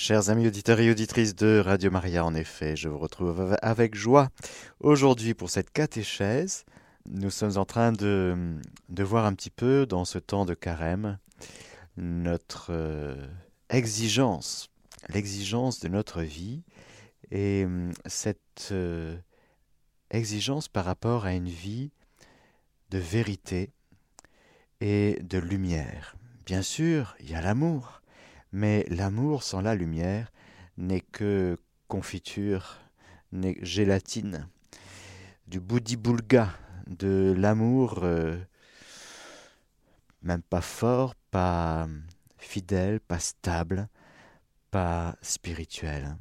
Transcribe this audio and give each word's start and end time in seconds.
Chers 0.00 0.30
amis 0.30 0.46
auditeurs 0.46 0.78
et 0.78 0.92
auditrices 0.92 1.34
de 1.34 1.58
Radio 1.58 1.90
Maria, 1.90 2.24
en 2.24 2.32
effet, 2.32 2.76
je 2.76 2.88
vous 2.88 2.98
retrouve 2.98 3.56
avec 3.62 3.96
joie 3.96 4.28
aujourd'hui 4.78 5.34
pour 5.34 5.50
cette 5.50 5.72
catéchèse. 5.72 6.64
Nous 7.10 7.30
sommes 7.30 7.58
en 7.58 7.64
train 7.64 7.90
de, 7.90 8.60
de 8.90 9.02
voir 9.02 9.26
un 9.26 9.34
petit 9.34 9.50
peu 9.50 9.86
dans 9.86 10.04
ce 10.04 10.20
temps 10.20 10.44
de 10.44 10.54
carême 10.54 11.18
notre 11.96 12.68
euh, 12.70 13.26
exigence, 13.70 14.70
l'exigence 15.08 15.80
de 15.80 15.88
notre 15.88 16.22
vie 16.22 16.62
et 17.32 17.64
euh, 17.66 17.90
cette 18.06 18.68
euh, 18.70 19.18
exigence 20.12 20.68
par 20.68 20.84
rapport 20.84 21.26
à 21.26 21.32
une 21.32 21.48
vie 21.48 21.90
de 22.90 22.98
vérité 22.98 23.72
et 24.80 25.18
de 25.24 25.38
lumière. 25.38 26.14
Bien 26.46 26.62
sûr, 26.62 27.16
il 27.18 27.32
y 27.32 27.34
a 27.34 27.42
l'amour, 27.42 28.00
mais 28.52 28.86
l'amour 28.88 29.42
sans 29.42 29.60
la 29.60 29.74
lumière 29.74 30.32
n'est 30.76 31.00
que 31.00 31.58
confiture, 31.88 32.78
n'est 33.32 33.58
gélatine, 33.62 34.48
du 35.46 35.60
boudi-boulga, 35.60 36.50
de 36.86 37.34
l'amour 37.36 38.00
euh, 38.02 38.36
même 40.22 40.42
pas 40.42 40.60
fort, 40.60 41.14
pas 41.30 41.88
fidèle, 42.38 43.00
pas 43.00 43.18
stable, 43.18 43.88
pas 44.70 45.16
spirituel. 45.22 46.16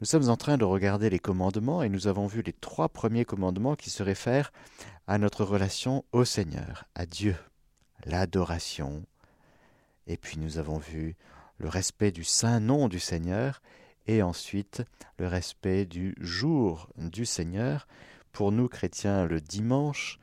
Nous 0.00 0.06
sommes 0.06 0.28
en 0.28 0.36
train 0.36 0.58
de 0.58 0.64
regarder 0.64 1.08
les 1.08 1.18
commandements 1.18 1.82
et 1.82 1.88
nous 1.88 2.06
avons 2.06 2.26
vu 2.26 2.42
les 2.42 2.52
trois 2.52 2.88
premiers 2.88 3.24
commandements 3.24 3.76
qui 3.76 3.88
se 3.88 4.02
réfèrent 4.02 4.52
à 5.06 5.16
notre 5.16 5.44
relation 5.44 6.04
au 6.12 6.24
Seigneur, 6.24 6.84
à 6.94 7.06
Dieu, 7.06 7.36
l'adoration, 8.04 9.04
et 10.06 10.16
puis 10.16 10.38
nous 10.38 10.58
avons 10.58 10.78
vu 10.78 11.16
le 11.58 11.68
respect 11.68 12.10
du 12.10 12.24
saint 12.24 12.60
nom 12.60 12.88
du 12.88 13.00
Seigneur 13.00 13.62
et 14.06 14.22
ensuite 14.22 14.82
le 15.18 15.26
respect 15.26 15.84
du 15.84 16.14
jour 16.20 16.88
du 16.96 17.26
Seigneur, 17.26 17.86
pour 18.32 18.52
nous 18.52 18.68
chrétiens 18.68 19.26
le 19.26 19.40
dimanche, 19.40 20.18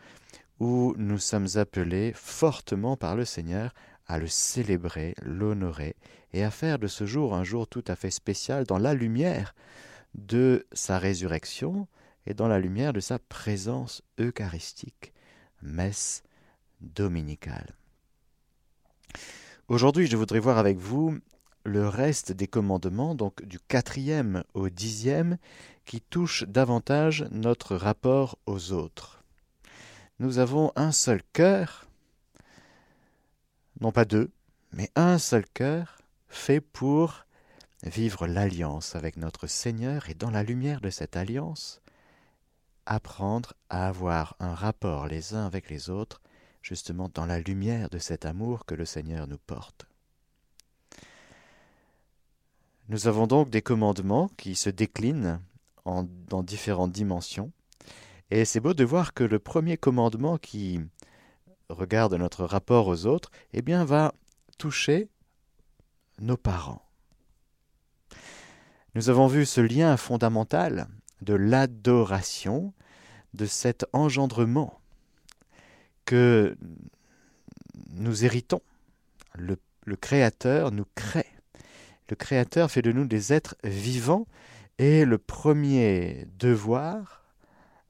où 0.59 0.93
nous 0.97 1.17
sommes 1.17 1.47
appelés 1.55 2.13
fortement 2.15 2.95
par 2.95 3.15
le 3.15 3.25
Seigneur 3.25 3.73
à 4.07 4.19
le 4.19 4.27
célébrer, 4.27 5.15
l'honorer, 5.21 5.95
et 6.33 6.43
à 6.43 6.51
faire 6.51 6.79
de 6.79 6.87
ce 6.87 7.05
jour 7.05 7.35
un 7.35 7.43
jour 7.43 7.67
tout 7.67 7.83
à 7.87 7.95
fait 7.95 8.11
spécial 8.11 8.65
dans 8.65 8.77
la 8.77 8.93
lumière 8.93 9.55
de 10.15 10.65
sa 10.73 10.99
résurrection 10.99 11.87
et 12.25 12.33
dans 12.33 12.47
la 12.47 12.59
lumière 12.59 12.93
de 12.93 12.99
sa 12.99 13.19
présence 13.19 14.01
eucharistique, 14.19 15.13
messe 15.61 16.23
dominicale. 16.81 17.75
Aujourd'hui, 19.69 20.07
je 20.07 20.17
voudrais 20.17 20.39
voir 20.39 20.57
avec 20.57 20.77
vous 20.77 21.17
le 21.63 21.87
reste 21.87 22.33
des 22.33 22.47
commandements, 22.47 23.15
donc 23.15 23.45
du 23.45 23.59
quatrième 23.59 24.43
au 24.53 24.67
dixième, 24.67 25.37
qui 25.85 26.01
touchent 26.01 26.43
davantage 26.43 27.25
notre 27.31 27.77
rapport 27.77 28.37
aux 28.45 28.73
autres. 28.73 29.23
Nous 30.19 30.37
avons 30.37 30.73
un 30.75 30.91
seul 30.91 31.21
cœur, 31.31 31.87
non 33.79 33.93
pas 33.93 34.03
deux, 34.03 34.31
mais 34.73 34.89
un 34.97 35.17
seul 35.17 35.45
cœur 35.53 35.99
fait 36.27 36.59
pour 36.59 37.25
vivre 37.83 38.27
l'alliance 38.27 38.97
avec 38.97 39.15
notre 39.15 39.47
Seigneur 39.47 40.09
et 40.09 40.13
dans 40.13 40.29
la 40.29 40.43
lumière 40.43 40.81
de 40.81 40.89
cette 40.89 41.15
alliance, 41.15 41.81
apprendre 42.85 43.53
à 43.69 43.87
avoir 43.87 44.35
un 44.41 44.55
rapport 44.55 45.07
les 45.07 45.35
uns 45.35 45.45
avec 45.45 45.69
les 45.69 45.89
autres 45.89 46.21
justement 46.63 47.11
dans 47.13 47.27
la 47.27 47.39
lumière 47.39 47.89
de 47.89 47.99
cet 47.99 48.25
amour 48.25 48.65
que 48.65 48.73
le 48.73 48.85
Seigneur 48.85 49.27
nous 49.27 49.37
porte. 49.37 49.85
Nous 52.89 53.07
avons 53.07 53.27
donc 53.27 53.49
des 53.49 53.61
commandements 53.61 54.29
qui 54.37 54.55
se 54.55 54.69
déclinent 54.69 55.39
en, 55.85 56.03
dans 56.27 56.41
différentes 56.41 56.91
dimensions, 56.91 57.51
et 58.31 58.45
c'est 58.45 58.59
beau 58.59 58.73
de 58.73 58.83
voir 58.83 59.13
que 59.13 59.23
le 59.23 59.39
premier 59.39 59.77
commandement 59.77 60.37
qui 60.37 60.79
regarde 61.69 62.15
notre 62.15 62.45
rapport 62.45 62.87
aux 62.87 63.05
autres, 63.05 63.29
eh 63.51 63.61
bien, 63.61 63.85
va 63.85 64.13
toucher 64.57 65.09
nos 66.19 66.37
parents. 66.37 66.81
Nous 68.95 69.09
avons 69.09 69.27
vu 69.27 69.45
ce 69.45 69.61
lien 69.61 69.97
fondamental 69.97 70.87
de 71.21 71.33
l'adoration, 71.33 72.73
de 73.33 73.45
cet 73.45 73.85
engendrement 73.93 74.82
nous 77.91 78.25
héritons. 78.25 78.61
Le, 79.35 79.57
Créateur 79.95 80.71
nous 80.71 80.85
crée. 80.95 81.27
Le 82.09 82.15
Créateur 82.15 82.71
fait 82.71 82.81
de 82.81 82.91
nous 82.91 83.05
des 83.05 83.33
êtres 83.33 83.55
vivants 83.63 84.27
et 84.77 85.05
le 85.05 85.17
premier 85.17 86.27
devoir, 86.37 87.23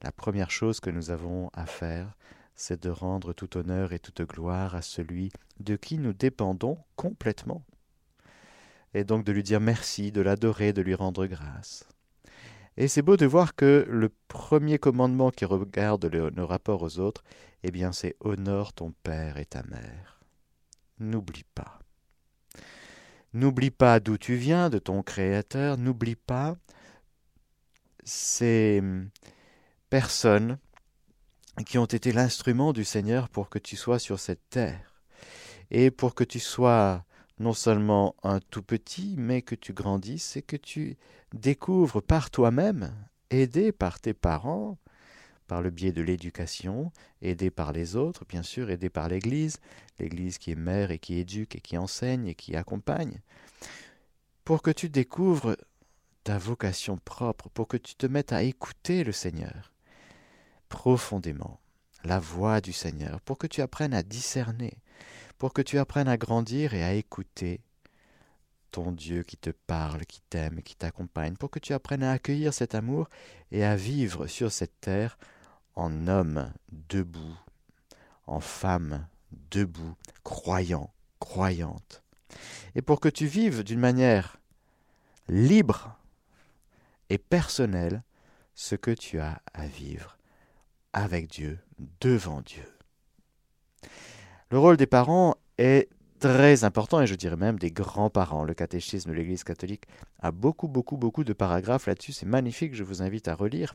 la 0.02 0.12
première 0.12 0.50
chose 0.50 0.80
que 0.80 0.90
nous 0.90 1.10
avons 1.10 1.50
à 1.54 1.66
faire, 1.66 2.14
c'est 2.54 2.82
de 2.82 2.90
rendre 2.90 3.32
tout 3.32 3.56
honneur 3.56 3.92
et 3.92 3.98
toute 3.98 4.22
gloire 4.22 4.74
à 4.74 4.82
celui 4.82 5.30
de 5.60 5.76
qui 5.76 5.98
nous 5.98 6.12
dépendons 6.12 6.78
complètement. 6.96 7.64
Et 8.92 9.04
donc 9.04 9.24
de 9.24 9.32
lui 9.32 9.42
dire 9.42 9.60
merci, 9.60 10.12
de 10.12 10.20
l'adorer, 10.20 10.72
de 10.72 10.82
lui 10.82 10.94
rendre 10.94 11.26
grâce. 11.26 11.88
Et 12.76 12.88
c'est 12.88 13.02
beau 13.02 13.16
de 13.16 13.26
voir 13.26 13.54
que 13.54 13.86
le 13.88 14.10
premier 14.28 14.78
commandement 14.78 15.30
qui 15.30 15.44
regarde 15.44 16.06
nos 16.06 16.46
rapports 16.46 16.82
aux 16.82 16.98
autres, 16.98 17.22
eh 17.62 17.70
bien 17.70 17.92
c'est 17.92 18.16
honore 18.20 18.72
ton 18.72 18.92
père 19.02 19.38
et 19.38 19.46
ta 19.46 19.62
mère. 19.64 20.20
N'oublie 20.98 21.44
pas. 21.54 21.78
N'oublie 23.32 23.70
pas 23.70 24.00
d'où 24.00 24.18
tu 24.18 24.34
viens, 24.34 24.70
de 24.70 24.78
ton 24.78 25.02
Créateur, 25.02 25.76
n'oublie 25.76 26.16
pas 26.16 26.56
ces 28.04 28.82
personnes 29.90 30.58
qui 31.66 31.78
ont 31.78 31.84
été 31.84 32.12
l'instrument 32.12 32.72
du 32.72 32.84
Seigneur 32.84 33.28
pour 33.28 33.48
que 33.48 33.58
tu 33.58 33.76
sois 33.76 33.98
sur 33.98 34.18
cette 34.18 34.48
terre, 34.50 35.02
et 35.70 35.90
pour 35.90 36.14
que 36.14 36.24
tu 36.24 36.40
sois 36.40 37.04
non 37.38 37.52
seulement 37.52 38.14
un 38.22 38.40
tout 38.40 38.62
petit, 38.62 39.14
mais 39.18 39.42
que 39.42 39.54
tu 39.54 39.72
grandisses 39.72 40.36
et 40.36 40.42
que 40.42 40.56
tu 40.56 40.96
découvres 41.32 42.02
par 42.02 42.30
toi-même, 42.30 42.94
aidé 43.30 43.72
par 43.72 44.00
tes 44.00 44.14
parents, 44.14 44.78
par 45.46 45.60
le 45.60 45.70
biais 45.70 45.92
de 45.92 46.02
l'éducation, 46.02 46.92
aidé 47.20 47.50
par 47.50 47.72
les 47.72 47.96
autres, 47.96 48.24
bien 48.26 48.42
sûr, 48.42 48.70
aidé 48.70 48.88
par 48.88 49.08
l'Église, 49.08 49.58
l'Église 49.98 50.38
qui 50.38 50.52
est 50.52 50.56
mère 50.56 50.90
et 50.90 50.98
qui 50.98 51.18
éduque 51.18 51.56
et 51.56 51.60
qui 51.60 51.76
enseigne 51.76 52.28
et 52.28 52.34
qui 52.34 52.56
accompagne, 52.56 53.20
pour 54.44 54.62
que 54.62 54.70
tu 54.70 54.88
découvres 54.88 55.56
ta 56.22 56.38
vocation 56.38 56.98
propre, 56.98 57.48
pour 57.50 57.68
que 57.68 57.76
tu 57.76 57.94
te 57.94 58.06
mettes 58.06 58.32
à 58.32 58.42
écouter 58.42 59.04
le 59.04 59.12
Seigneur 59.12 59.72
profondément, 60.68 61.60
la 62.02 62.18
voix 62.18 62.60
du 62.60 62.72
Seigneur, 62.72 63.20
pour 63.20 63.38
que 63.38 63.46
tu 63.46 63.60
apprennes 63.60 63.94
à 63.94 64.02
discerner, 64.02 64.78
pour 65.38 65.52
que 65.52 65.62
tu 65.62 65.78
apprennes 65.78 66.08
à 66.08 66.16
grandir 66.16 66.74
et 66.74 66.82
à 66.82 66.94
écouter 66.94 67.60
ton 68.70 68.90
Dieu 68.90 69.22
qui 69.22 69.36
te 69.36 69.50
parle, 69.50 70.04
qui 70.04 70.20
t'aime, 70.22 70.62
qui 70.62 70.74
t'accompagne, 70.74 71.36
pour 71.36 71.50
que 71.50 71.60
tu 71.60 71.72
apprennes 71.72 72.02
à 72.02 72.12
accueillir 72.12 72.52
cet 72.52 72.74
amour 72.74 73.08
et 73.52 73.64
à 73.64 73.76
vivre 73.76 74.26
sur 74.26 74.50
cette 74.50 74.80
terre 74.80 75.16
en 75.76 76.08
homme 76.08 76.52
debout, 76.72 77.38
en 78.26 78.40
femme 78.40 79.06
debout, 79.50 79.94
croyant, 80.22 80.92
croyante. 81.20 82.02
Et 82.74 82.82
pour 82.82 83.00
que 83.00 83.08
tu 83.08 83.26
vives 83.26 83.62
d'une 83.62 83.78
manière 83.78 84.38
libre 85.28 85.96
et 87.10 87.18
personnelle 87.18 88.02
ce 88.54 88.74
que 88.74 88.90
tu 88.90 89.20
as 89.20 89.40
à 89.52 89.66
vivre 89.66 90.16
avec 90.92 91.28
Dieu, 91.28 91.58
devant 92.00 92.40
Dieu. 92.40 92.64
Le 94.54 94.60
rôle 94.60 94.76
des 94.76 94.86
parents 94.86 95.34
est 95.58 95.88
très 96.20 96.62
important, 96.62 97.00
et 97.00 97.08
je 97.08 97.16
dirais 97.16 97.34
même 97.34 97.58
des 97.58 97.72
grands-parents. 97.72 98.44
Le 98.44 98.54
catéchisme 98.54 99.10
de 99.10 99.16
l'Église 99.16 99.42
catholique 99.42 99.82
a 100.20 100.30
beaucoup, 100.30 100.68
beaucoup, 100.68 100.96
beaucoup 100.96 101.24
de 101.24 101.32
paragraphes 101.32 101.88
là-dessus. 101.88 102.12
C'est 102.12 102.24
magnifique, 102.24 102.72
je 102.72 102.84
vous 102.84 103.02
invite 103.02 103.26
à 103.26 103.34
relire. 103.34 103.74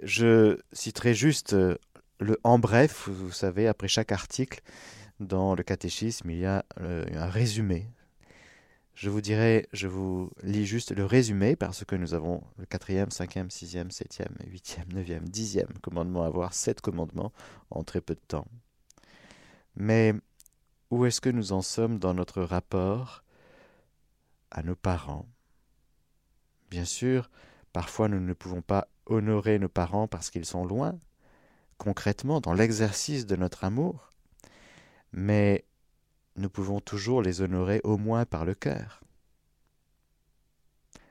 Je 0.00 0.58
citerai 0.72 1.12
juste 1.12 1.52
euh, 1.52 1.76
le 2.20 2.38
en 2.42 2.58
bref, 2.58 3.10
vous 3.10 3.32
savez, 3.32 3.68
après 3.68 3.86
chaque 3.86 4.12
article 4.12 4.62
dans 5.20 5.54
le 5.54 5.62
catéchisme, 5.62 6.30
il 6.30 6.38
y 6.38 6.46
a 6.46 6.64
euh, 6.80 7.04
un 7.14 7.26
résumé. 7.26 7.90
Je 8.94 9.10
vous 9.10 9.20
dirai, 9.20 9.68
je 9.74 9.88
vous 9.88 10.30
lis 10.42 10.64
juste 10.64 10.90
le 10.90 11.04
résumé 11.04 11.54
parce 11.54 11.84
que 11.84 11.96
nous 11.96 12.14
avons 12.14 12.42
le 12.56 12.64
quatrième, 12.64 13.10
cinquième, 13.10 13.50
sixième, 13.50 13.90
septième, 13.90 14.34
huitième, 14.46 14.90
neuvième, 14.90 15.28
dixième 15.28 15.68
commandement 15.82 16.24
à 16.24 16.30
voir, 16.30 16.54
sept 16.54 16.80
commandements 16.80 17.34
en 17.68 17.84
très 17.84 18.00
peu 18.00 18.14
de 18.14 18.20
temps. 18.26 18.46
Mais 19.74 20.14
où 20.90 21.06
est-ce 21.06 21.20
que 21.20 21.30
nous 21.30 21.52
en 21.52 21.62
sommes 21.62 21.98
dans 21.98 22.14
notre 22.14 22.42
rapport 22.42 23.24
à 24.50 24.62
nos 24.62 24.76
parents? 24.76 25.26
Bien 26.70 26.84
sûr, 26.84 27.30
parfois 27.72 28.08
nous 28.08 28.20
ne 28.20 28.32
pouvons 28.32 28.62
pas 28.62 28.88
honorer 29.06 29.58
nos 29.58 29.68
parents 29.68 30.08
parce 30.08 30.30
qu'ils 30.30 30.46
sont 30.46 30.64
loin, 30.64 30.98
concrètement 31.78 32.40
dans 32.40 32.52
l'exercice 32.52 33.26
de 33.26 33.36
notre 33.36 33.64
amour, 33.64 34.10
mais 35.12 35.64
nous 36.36 36.48
pouvons 36.48 36.80
toujours 36.80 37.22
les 37.22 37.42
honorer 37.42 37.80
au 37.84 37.98
moins 37.98 38.24
par 38.24 38.44
le 38.44 38.54
cœur. 38.54 39.02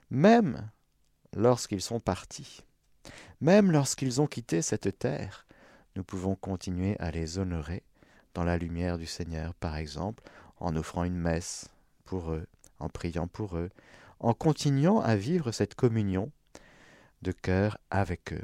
même 0.10 0.70
lorsqu'ils 1.34 1.82
sont 1.82 2.00
partis, 2.00 2.64
même 3.40 3.72
lorsqu'ils 3.72 4.20
ont 4.22 4.28
quitté 4.28 4.62
cette 4.62 5.00
terre, 5.00 5.48
nous 5.96 6.04
pouvons 6.04 6.36
continuer 6.36 6.98
à 7.00 7.12
les 7.12 7.38
honorer 7.38 7.84
dans 8.34 8.44
la 8.44 8.58
lumière 8.58 8.98
du 8.98 9.06
Seigneur, 9.06 9.54
par 9.56 9.76
exemple, 9.76 10.24
en 10.60 10.76
offrant 10.76 11.04
une 11.04 11.18
messe 11.18 11.70
pour 12.06 12.32
eux, 12.32 12.48
en 12.80 12.90
priant 12.90 13.28
pour 13.28 13.58
eux, 13.58 13.70
en 14.20 14.34
continuant 14.34 15.02
à 15.02 15.16
vivre 15.16 15.52
cette 15.52 15.76
communion 15.76 16.32
de 17.22 17.32
cœur 17.32 17.78
avec 17.90 18.34
eux. 18.34 18.44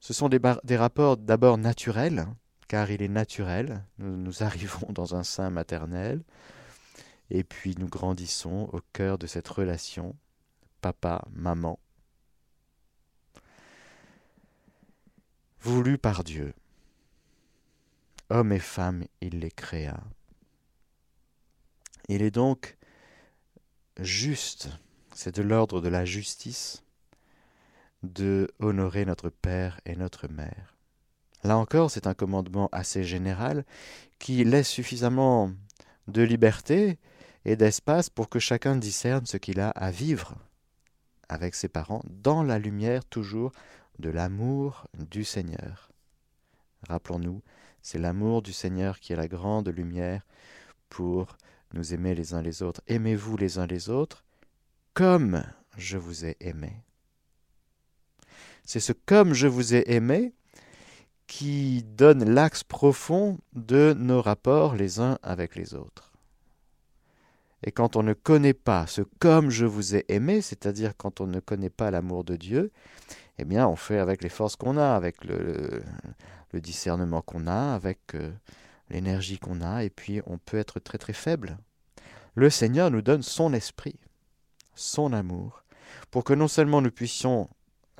Ce 0.00 0.12
sont 0.12 0.28
des, 0.28 0.76
rapports 0.76 1.16
d'abord 1.16 1.58
naturels, 1.58 2.26
car 2.68 2.90
il 2.90 3.02
est 3.02 3.08
naturel, 3.08 3.84
nous, 3.98 4.42
arrivons 4.42 4.92
dans 4.92 5.14
un 5.14 5.24
sein 5.24 5.50
maternel, 5.50 6.22
et 7.30 7.44
puis 7.44 7.74
nous 7.78 7.88
grandissons 7.88 8.68
au 8.72 8.80
cœur 8.92 9.18
de 9.18 9.26
cette 9.26 9.48
relation 9.48 10.14
papa-maman, 10.80 11.78
voulu 15.60 15.98
par 15.98 16.22
Dieu. 16.22 16.54
Hommes 18.28 18.52
et 18.52 18.58
femmes, 18.58 19.04
il 19.20 19.38
les 19.38 19.50
créa. 19.50 20.02
Il 22.08 22.22
est 22.22 22.30
donc 22.30 22.76
juste, 23.98 24.68
c'est 25.14 25.34
de 25.34 25.42
l'ordre 25.42 25.80
de 25.80 25.88
la 25.88 26.04
justice, 26.04 26.82
de 28.02 28.48
honorer 28.58 29.04
notre 29.04 29.30
Père 29.30 29.80
et 29.84 29.96
notre 29.96 30.28
Mère. 30.28 30.76
Là 31.44 31.56
encore, 31.56 31.90
c'est 31.90 32.06
un 32.06 32.14
commandement 32.14 32.68
assez 32.72 33.04
général 33.04 33.64
qui 34.18 34.42
laisse 34.44 34.68
suffisamment 34.68 35.52
de 36.08 36.22
liberté 36.22 36.98
et 37.44 37.56
d'espace 37.56 38.10
pour 38.10 38.28
que 38.28 38.38
chacun 38.40 38.76
discerne 38.76 39.26
ce 39.26 39.36
qu'il 39.36 39.60
a 39.60 39.70
à 39.70 39.90
vivre 39.90 40.34
avec 41.28 41.54
ses 41.54 41.68
parents 41.68 42.02
dans 42.06 42.42
la 42.42 42.58
lumière 42.58 43.04
toujours 43.04 43.52
de 43.98 44.10
l'amour 44.10 44.86
du 44.94 45.24
Seigneur. 45.24 45.90
Rappelons-nous, 46.88 47.42
c'est 47.86 47.98
l'amour 47.98 48.42
du 48.42 48.52
Seigneur 48.52 48.98
qui 48.98 49.12
est 49.12 49.16
la 49.16 49.28
grande 49.28 49.68
lumière 49.68 50.26
pour 50.88 51.36
nous 51.72 51.94
aimer 51.94 52.16
les 52.16 52.34
uns 52.34 52.42
les 52.42 52.64
autres. 52.64 52.80
Aimez-vous 52.88 53.36
les 53.36 53.58
uns 53.58 53.66
les 53.68 53.90
autres 53.90 54.24
comme 54.92 55.44
je 55.76 55.96
vous 55.96 56.24
ai 56.24 56.36
aimé. 56.40 56.82
C'est 58.64 58.80
ce 58.80 58.92
comme 58.92 59.34
je 59.34 59.46
vous 59.46 59.76
ai 59.76 59.84
aimé 59.92 60.34
qui 61.28 61.84
donne 61.84 62.28
l'axe 62.28 62.64
profond 62.64 63.38
de 63.52 63.94
nos 63.96 64.20
rapports 64.20 64.74
les 64.74 64.98
uns 64.98 65.16
avec 65.22 65.54
les 65.54 65.72
autres. 65.74 66.10
Et 67.62 67.70
quand 67.70 67.94
on 67.94 68.02
ne 68.02 68.14
connaît 68.14 68.52
pas 68.52 68.88
ce 68.88 69.02
comme 69.20 69.50
je 69.50 69.64
vous 69.64 69.94
ai 69.94 70.04
aimé, 70.08 70.42
c'est-à-dire 70.42 70.96
quand 70.96 71.20
on 71.20 71.28
ne 71.28 71.38
connaît 71.38 71.70
pas 71.70 71.92
l'amour 71.92 72.24
de 72.24 72.34
Dieu, 72.34 72.72
eh 73.38 73.44
bien 73.44 73.68
on 73.68 73.76
fait 73.76 73.98
avec 73.98 74.24
les 74.24 74.28
forces 74.28 74.56
qu'on 74.56 74.76
a, 74.76 74.96
avec 74.96 75.24
le, 75.24 75.84
discernement 76.60 77.22
qu'on 77.22 77.46
a, 77.46 77.74
avec 77.74 78.14
euh, 78.14 78.32
l'énergie 78.90 79.38
qu'on 79.38 79.60
a, 79.60 79.84
et 79.84 79.90
puis 79.90 80.20
on 80.26 80.38
peut 80.38 80.58
être 80.58 80.80
très 80.80 80.98
très 80.98 81.12
faible. 81.12 81.58
Le 82.34 82.50
Seigneur 82.50 82.90
nous 82.90 83.02
donne 83.02 83.22
son 83.22 83.52
esprit, 83.52 83.98
son 84.74 85.12
amour, 85.12 85.64
pour 86.10 86.24
que 86.24 86.34
non 86.34 86.48
seulement 86.48 86.82
nous 86.82 86.90
puissions 86.90 87.48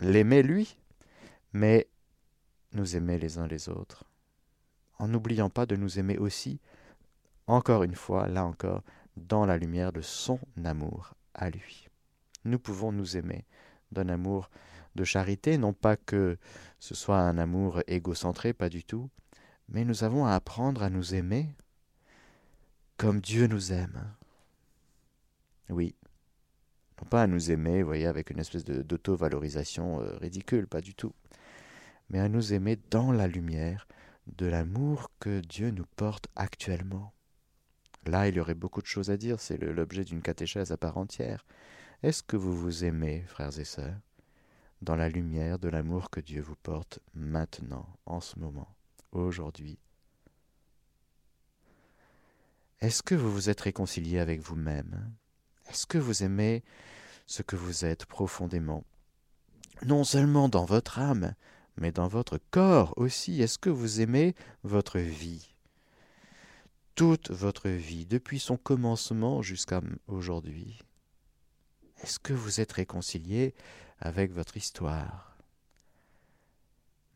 l'aimer 0.00 0.42
lui, 0.42 0.76
mais 1.52 1.88
nous 2.72 2.96
aimer 2.96 3.18
les 3.18 3.38
uns 3.38 3.46
les 3.46 3.68
autres, 3.68 4.04
en 4.98 5.08
n'oubliant 5.08 5.50
pas 5.50 5.66
de 5.66 5.76
nous 5.76 5.98
aimer 5.98 6.18
aussi, 6.18 6.60
encore 7.46 7.82
une 7.82 7.94
fois, 7.94 8.28
là 8.28 8.44
encore, 8.44 8.82
dans 9.16 9.46
la 9.46 9.56
lumière 9.56 9.92
de 9.92 10.02
son 10.02 10.38
amour 10.64 11.14
à 11.34 11.48
lui. 11.48 11.88
Nous 12.44 12.58
pouvons 12.58 12.92
nous 12.92 13.16
aimer 13.16 13.46
d'un 13.92 14.08
amour 14.08 14.50
de 14.96 15.04
charité, 15.04 15.58
non 15.58 15.72
pas 15.72 15.96
que 15.96 16.38
ce 16.80 16.94
soit 16.94 17.20
un 17.20 17.38
amour 17.38 17.80
égocentré, 17.86 18.52
pas 18.52 18.68
du 18.68 18.84
tout, 18.84 19.10
mais 19.68 19.84
nous 19.84 20.04
avons 20.04 20.26
à 20.26 20.34
apprendre 20.34 20.82
à 20.82 20.90
nous 20.90 21.14
aimer 21.14 21.54
comme 22.96 23.20
Dieu 23.20 23.46
nous 23.46 23.72
aime. 23.72 24.14
Oui, 25.68 25.94
non 27.00 27.08
pas 27.08 27.22
à 27.22 27.26
nous 27.26 27.50
aimer, 27.50 27.82
vous 27.82 27.88
voyez, 27.88 28.06
avec 28.06 28.30
une 28.30 28.38
espèce 28.38 28.64
d'auto-valorisation 28.64 30.00
euh, 30.00 30.16
ridicule, 30.16 30.66
pas 30.66 30.80
du 30.80 30.94
tout, 30.94 31.12
mais 32.08 32.20
à 32.20 32.28
nous 32.28 32.54
aimer 32.54 32.78
dans 32.90 33.12
la 33.12 33.26
lumière 33.26 33.86
de 34.26 34.46
l'amour 34.46 35.10
que 35.20 35.40
Dieu 35.40 35.70
nous 35.70 35.86
porte 35.96 36.28
actuellement. 36.36 37.12
Là, 38.06 38.28
il 38.28 38.36
y 38.36 38.40
aurait 38.40 38.54
beaucoup 38.54 38.80
de 38.80 38.86
choses 38.86 39.10
à 39.10 39.16
dire, 39.16 39.40
c'est 39.40 39.58
l'objet 39.58 40.04
d'une 40.04 40.22
catéchèse 40.22 40.70
à 40.70 40.76
part 40.76 40.96
entière. 40.96 41.44
Est-ce 42.02 42.22
que 42.22 42.36
vous 42.36 42.56
vous 42.56 42.84
aimez, 42.84 43.24
frères 43.26 43.58
et 43.58 43.64
sœurs, 43.64 44.00
dans 44.82 44.96
la 44.96 45.08
lumière 45.08 45.58
de 45.58 45.68
l'amour 45.68 46.10
que 46.10 46.20
Dieu 46.20 46.40
vous 46.40 46.56
porte 46.56 47.00
maintenant, 47.14 47.88
en 48.06 48.20
ce 48.20 48.38
moment, 48.38 48.76
aujourd'hui. 49.12 49.78
Est-ce 52.80 53.02
que 53.02 53.14
vous 53.14 53.32
vous 53.32 53.48
êtes 53.48 53.62
réconcilié 53.62 54.18
avec 54.18 54.40
vous-même? 54.40 55.12
Est-ce 55.68 55.86
que 55.86 55.98
vous 55.98 56.22
aimez 56.22 56.62
ce 57.26 57.42
que 57.42 57.56
vous 57.56 57.84
êtes 57.84 58.04
profondément? 58.04 58.84
Non 59.84 60.04
seulement 60.04 60.48
dans 60.48 60.64
votre 60.64 60.98
âme, 60.98 61.34
mais 61.76 61.92
dans 61.92 62.08
votre 62.08 62.38
corps 62.50 62.94
aussi. 62.96 63.42
Est-ce 63.42 63.58
que 63.58 63.70
vous 63.70 64.00
aimez 64.00 64.34
votre 64.62 64.98
vie? 64.98 65.54
Toute 66.94 67.30
votre 67.30 67.68
vie, 67.68 68.06
depuis 68.06 68.38
son 68.38 68.56
commencement 68.56 69.42
jusqu'à 69.42 69.82
aujourd'hui. 70.06 70.78
Est-ce 72.02 72.18
que 72.18 72.32
vous 72.32 72.60
êtes 72.60 72.72
réconcilié 72.72 73.54
avec 74.00 74.32
votre 74.32 74.56
histoire. 74.56 75.36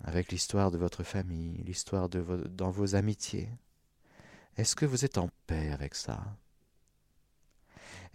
Avec 0.02 0.32
l'histoire 0.32 0.70
de 0.70 0.78
votre 0.78 1.02
famille, 1.02 1.62
l'histoire 1.64 2.08
de 2.08 2.18
vos, 2.18 2.36
dans 2.36 2.70
vos 2.70 2.94
amitiés. 2.94 3.50
Est-ce 4.56 4.74
que 4.74 4.86
vous 4.86 5.04
êtes 5.04 5.18
en 5.18 5.30
paix 5.46 5.70
avec 5.70 5.94
ça? 5.94 6.24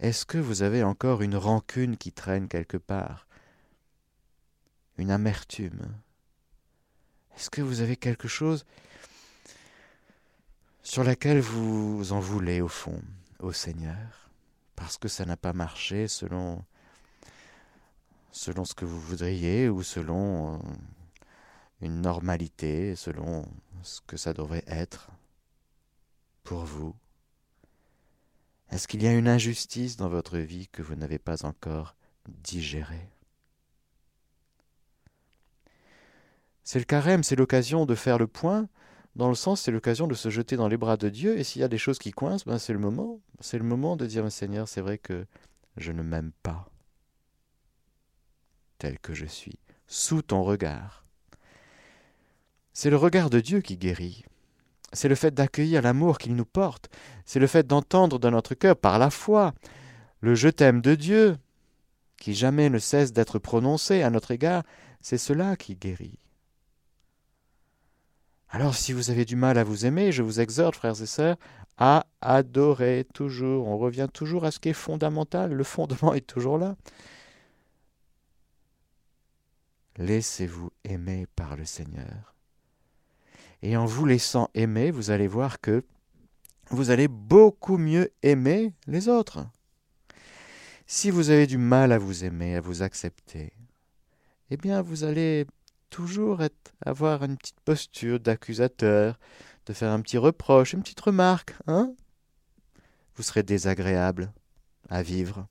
Est-ce 0.00 0.26
que 0.26 0.38
vous 0.38 0.62
avez 0.62 0.82
encore 0.82 1.22
une 1.22 1.36
rancune 1.36 1.96
qui 1.96 2.12
traîne 2.12 2.48
quelque 2.48 2.76
part? 2.76 3.26
Une 4.98 5.10
amertume? 5.10 5.94
Est-ce 7.36 7.50
que 7.50 7.62
vous 7.62 7.80
avez 7.80 7.96
quelque 7.96 8.28
chose 8.28 8.64
sur 10.82 11.02
laquelle 11.02 11.40
vous 11.40 12.12
en 12.12 12.20
voulez 12.20 12.60
au 12.60 12.68
fond 12.68 13.02
au 13.40 13.52
Seigneur, 13.52 14.30
parce 14.76 14.96
que 14.98 15.08
ça 15.08 15.24
n'a 15.24 15.36
pas 15.36 15.52
marché 15.52 16.08
selon, 16.08 16.64
selon 18.36 18.66
ce 18.66 18.74
que 18.74 18.84
vous 18.84 19.00
voudriez 19.00 19.68
ou 19.68 19.82
selon 19.82 20.54
euh, 20.54 20.58
une 21.80 22.02
normalité, 22.02 22.94
selon 22.94 23.46
ce 23.82 24.00
que 24.06 24.18
ça 24.18 24.34
devrait 24.34 24.64
être 24.66 25.10
pour 26.44 26.64
vous. 26.64 26.94
Est-ce 28.70 28.88
qu'il 28.88 29.02
y 29.02 29.06
a 29.06 29.14
une 29.14 29.28
injustice 29.28 29.96
dans 29.96 30.08
votre 30.08 30.38
vie 30.38 30.68
que 30.68 30.82
vous 30.82 30.96
n'avez 30.96 31.18
pas 31.18 31.46
encore 31.46 31.96
digérée? 32.28 33.08
C'est 36.62 36.78
le 36.78 36.84
carême, 36.84 37.22
c'est 37.22 37.36
l'occasion 37.36 37.86
de 37.86 37.94
faire 37.94 38.18
le 38.18 38.26
point 38.26 38.68
dans 39.14 39.28
le 39.28 39.34
sens, 39.34 39.62
c'est 39.62 39.72
l'occasion 39.72 40.06
de 40.06 40.14
se 40.14 40.28
jeter 40.28 40.56
dans 40.56 40.68
les 40.68 40.76
bras 40.76 40.98
de 40.98 41.08
Dieu, 41.08 41.38
et 41.38 41.44
s'il 41.44 41.62
y 41.62 41.64
a 41.64 41.68
des 41.68 41.78
choses 41.78 41.98
qui 41.98 42.10
coincent, 42.10 42.44
ben 42.44 42.58
c'est 42.58 42.74
le 42.74 42.78
moment. 42.78 43.20
C'est 43.40 43.56
le 43.56 43.64
moment 43.64 43.96
de 43.96 44.04
dire, 44.04 44.30
Seigneur, 44.30 44.68
c'est 44.68 44.82
vrai 44.82 44.98
que 44.98 45.26
je 45.78 45.90
ne 45.92 46.02
m'aime 46.02 46.32
pas 46.42 46.68
tel 48.78 48.98
que 48.98 49.14
je 49.14 49.26
suis, 49.26 49.58
sous 49.86 50.22
ton 50.22 50.42
regard. 50.42 51.04
C'est 52.72 52.90
le 52.90 52.96
regard 52.96 53.30
de 53.30 53.40
Dieu 53.40 53.60
qui 53.60 53.76
guérit. 53.76 54.24
C'est 54.92 55.08
le 55.08 55.14
fait 55.14 55.34
d'accueillir 55.34 55.82
l'amour 55.82 56.18
qu'il 56.18 56.36
nous 56.36 56.44
porte. 56.44 56.88
C'est 57.24 57.40
le 57.40 57.46
fait 57.46 57.66
d'entendre 57.66 58.18
dans 58.18 58.30
notre 58.30 58.54
cœur, 58.54 58.76
par 58.76 58.98
la 58.98 59.10
foi, 59.10 59.54
le 60.20 60.34
je 60.34 60.48
t'aime 60.48 60.80
de 60.80 60.94
Dieu, 60.94 61.36
qui 62.18 62.34
jamais 62.34 62.70
ne 62.70 62.78
cesse 62.78 63.12
d'être 63.12 63.38
prononcé 63.38 64.02
à 64.02 64.10
notre 64.10 64.30
égard. 64.30 64.62
C'est 65.00 65.18
cela 65.18 65.56
qui 65.56 65.76
guérit. 65.76 66.18
Alors 68.48 68.74
si 68.74 68.92
vous 68.92 69.10
avez 69.10 69.24
du 69.24 69.36
mal 69.36 69.58
à 69.58 69.64
vous 69.64 69.86
aimer, 69.86 70.12
je 70.12 70.22
vous 70.22 70.40
exhorte, 70.40 70.76
frères 70.76 71.00
et 71.00 71.06
sœurs, 71.06 71.36
à 71.78 72.06
adorer 72.20 73.06
toujours. 73.12 73.66
On 73.68 73.76
revient 73.76 74.08
toujours 74.12 74.44
à 74.44 74.50
ce 74.50 74.58
qui 74.58 74.70
est 74.70 74.72
fondamental. 74.72 75.52
Le 75.52 75.64
fondement 75.64 76.14
est 76.14 76.26
toujours 76.26 76.58
là. 76.58 76.76
Laissez-vous 79.96 80.70
aimer 80.84 81.26
par 81.36 81.56
le 81.56 81.64
Seigneur. 81.64 82.34
Et 83.62 83.76
en 83.76 83.86
vous 83.86 84.04
laissant 84.04 84.50
aimer, 84.54 84.90
vous 84.90 85.10
allez 85.10 85.26
voir 85.26 85.60
que 85.60 85.84
vous 86.70 86.90
allez 86.90 87.08
beaucoup 87.08 87.78
mieux 87.78 88.12
aimer 88.22 88.74
les 88.86 89.08
autres. 89.08 89.46
Si 90.86 91.10
vous 91.10 91.30
avez 91.30 91.46
du 91.46 91.58
mal 91.58 91.92
à 91.92 91.98
vous 91.98 92.24
aimer, 92.24 92.56
à 92.56 92.60
vous 92.60 92.82
accepter, 92.82 93.52
eh 94.50 94.56
bien 94.56 94.82
vous 94.82 95.04
allez 95.04 95.46
toujours 95.90 96.42
avoir 96.84 97.24
une 97.24 97.36
petite 97.36 97.60
posture 97.60 98.20
d'accusateur, 98.20 99.18
de 99.66 99.72
faire 99.72 99.90
un 99.90 100.00
petit 100.00 100.18
reproche, 100.18 100.74
une 100.74 100.82
petite 100.82 101.00
remarque, 101.00 101.54
hein 101.66 101.94
Vous 103.16 103.22
serez 103.22 103.42
désagréable 103.42 104.32
à 104.88 105.02
vivre. 105.02 105.46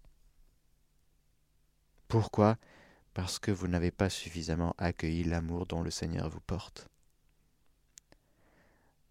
Pourquoi? 2.08 2.58
Parce 3.16 3.40
que 3.40 3.50
vous 3.50 3.70
n'avez 3.70 3.92
pas 3.92 4.10
suffisamment 4.10 4.76
accueilli 4.78 5.24
l'amour 5.24 5.66
dont 5.66 5.82
le 5.82 5.90
Seigneur 5.90 6.30
vous 6.30 6.42
porte. 6.42 6.90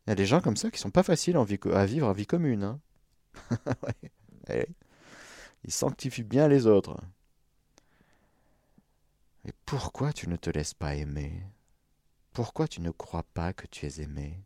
Il 0.06 0.10
y 0.10 0.12
a 0.12 0.14
des 0.14 0.26
gens 0.26 0.42
comme 0.42 0.58
ça 0.58 0.70
qui 0.70 0.78
sont 0.78 0.90
pas 0.90 1.02
faciles 1.02 1.38
à 1.38 1.86
vivre 1.86 2.06
en 2.06 2.12
vie 2.12 2.26
commune. 2.26 2.64
Hein. 2.64 2.80
Ils 5.64 5.72
sanctifient 5.72 6.22
bien 6.22 6.48
les 6.48 6.66
autres. 6.66 7.00
Et 9.46 9.52
pourquoi 9.64 10.12
tu 10.12 10.28
ne 10.28 10.36
te 10.36 10.50
laisses 10.50 10.74
pas 10.74 10.94
aimer? 10.94 11.42
Pourquoi 12.34 12.68
tu 12.68 12.82
ne 12.82 12.90
crois 12.90 13.24
pas 13.32 13.54
que 13.54 13.66
tu 13.66 13.86
es 13.86 14.02
aimé? 14.02 14.38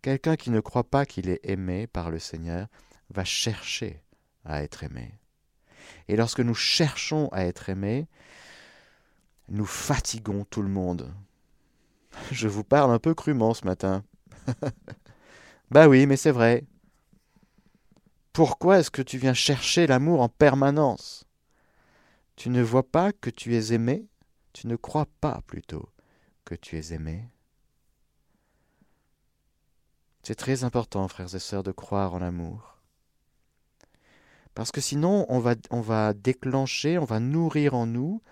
Quelqu'un 0.00 0.36
qui 0.36 0.48
ne 0.50 0.60
croit 0.60 0.88
pas 0.88 1.04
qu'il 1.04 1.28
est 1.28 1.40
aimé 1.44 1.86
par 1.86 2.10
le 2.10 2.18
Seigneur 2.18 2.68
va 3.10 3.24
chercher 3.24 4.02
à 4.46 4.62
être 4.62 4.82
aimé. 4.82 5.18
Et 6.08 6.16
lorsque 6.16 6.40
nous 6.40 6.54
cherchons 6.54 7.28
à 7.32 7.44
être 7.44 7.68
aimés, 7.68 8.08
nous 9.48 9.66
fatiguons 9.66 10.44
tout 10.44 10.62
le 10.62 10.68
monde. 10.68 11.14
Je 12.30 12.48
vous 12.48 12.64
parle 12.64 12.92
un 12.92 12.98
peu 12.98 13.14
crûment 13.14 13.54
ce 13.54 13.64
matin. 13.64 14.04
bah 15.70 15.88
oui, 15.88 16.06
mais 16.06 16.16
c'est 16.16 16.30
vrai. 16.30 16.64
Pourquoi 18.32 18.78
est-ce 18.78 18.90
que 18.90 19.02
tu 19.02 19.18
viens 19.18 19.34
chercher 19.34 19.86
l'amour 19.86 20.20
en 20.20 20.28
permanence? 20.28 21.24
Tu 22.36 22.48
ne 22.48 22.62
vois 22.62 22.88
pas 22.88 23.12
que 23.12 23.30
tu 23.30 23.54
es 23.54 23.72
aimé? 23.72 24.06
Tu 24.52 24.66
ne 24.66 24.76
crois 24.76 25.06
pas 25.20 25.42
plutôt 25.46 25.88
que 26.44 26.54
tu 26.54 26.78
es 26.78 26.92
aimé? 26.92 27.28
C'est 30.22 30.36
très 30.36 30.64
important, 30.64 31.08
frères 31.08 31.34
et 31.34 31.38
sœurs, 31.40 31.62
de 31.62 31.72
croire 31.72 32.14
en 32.14 32.20
l'amour. 32.20 32.78
Parce 34.54 34.70
que 34.70 34.80
sinon, 34.80 35.26
on 35.28 35.40
va, 35.40 35.54
on 35.70 35.80
va 35.80 36.12
déclencher, 36.12 36.98
on 36.98 37.04
va 37.04 37.20
nourrir 37.20 37.74
en 37.74 37.86
nous, 37.86 38.22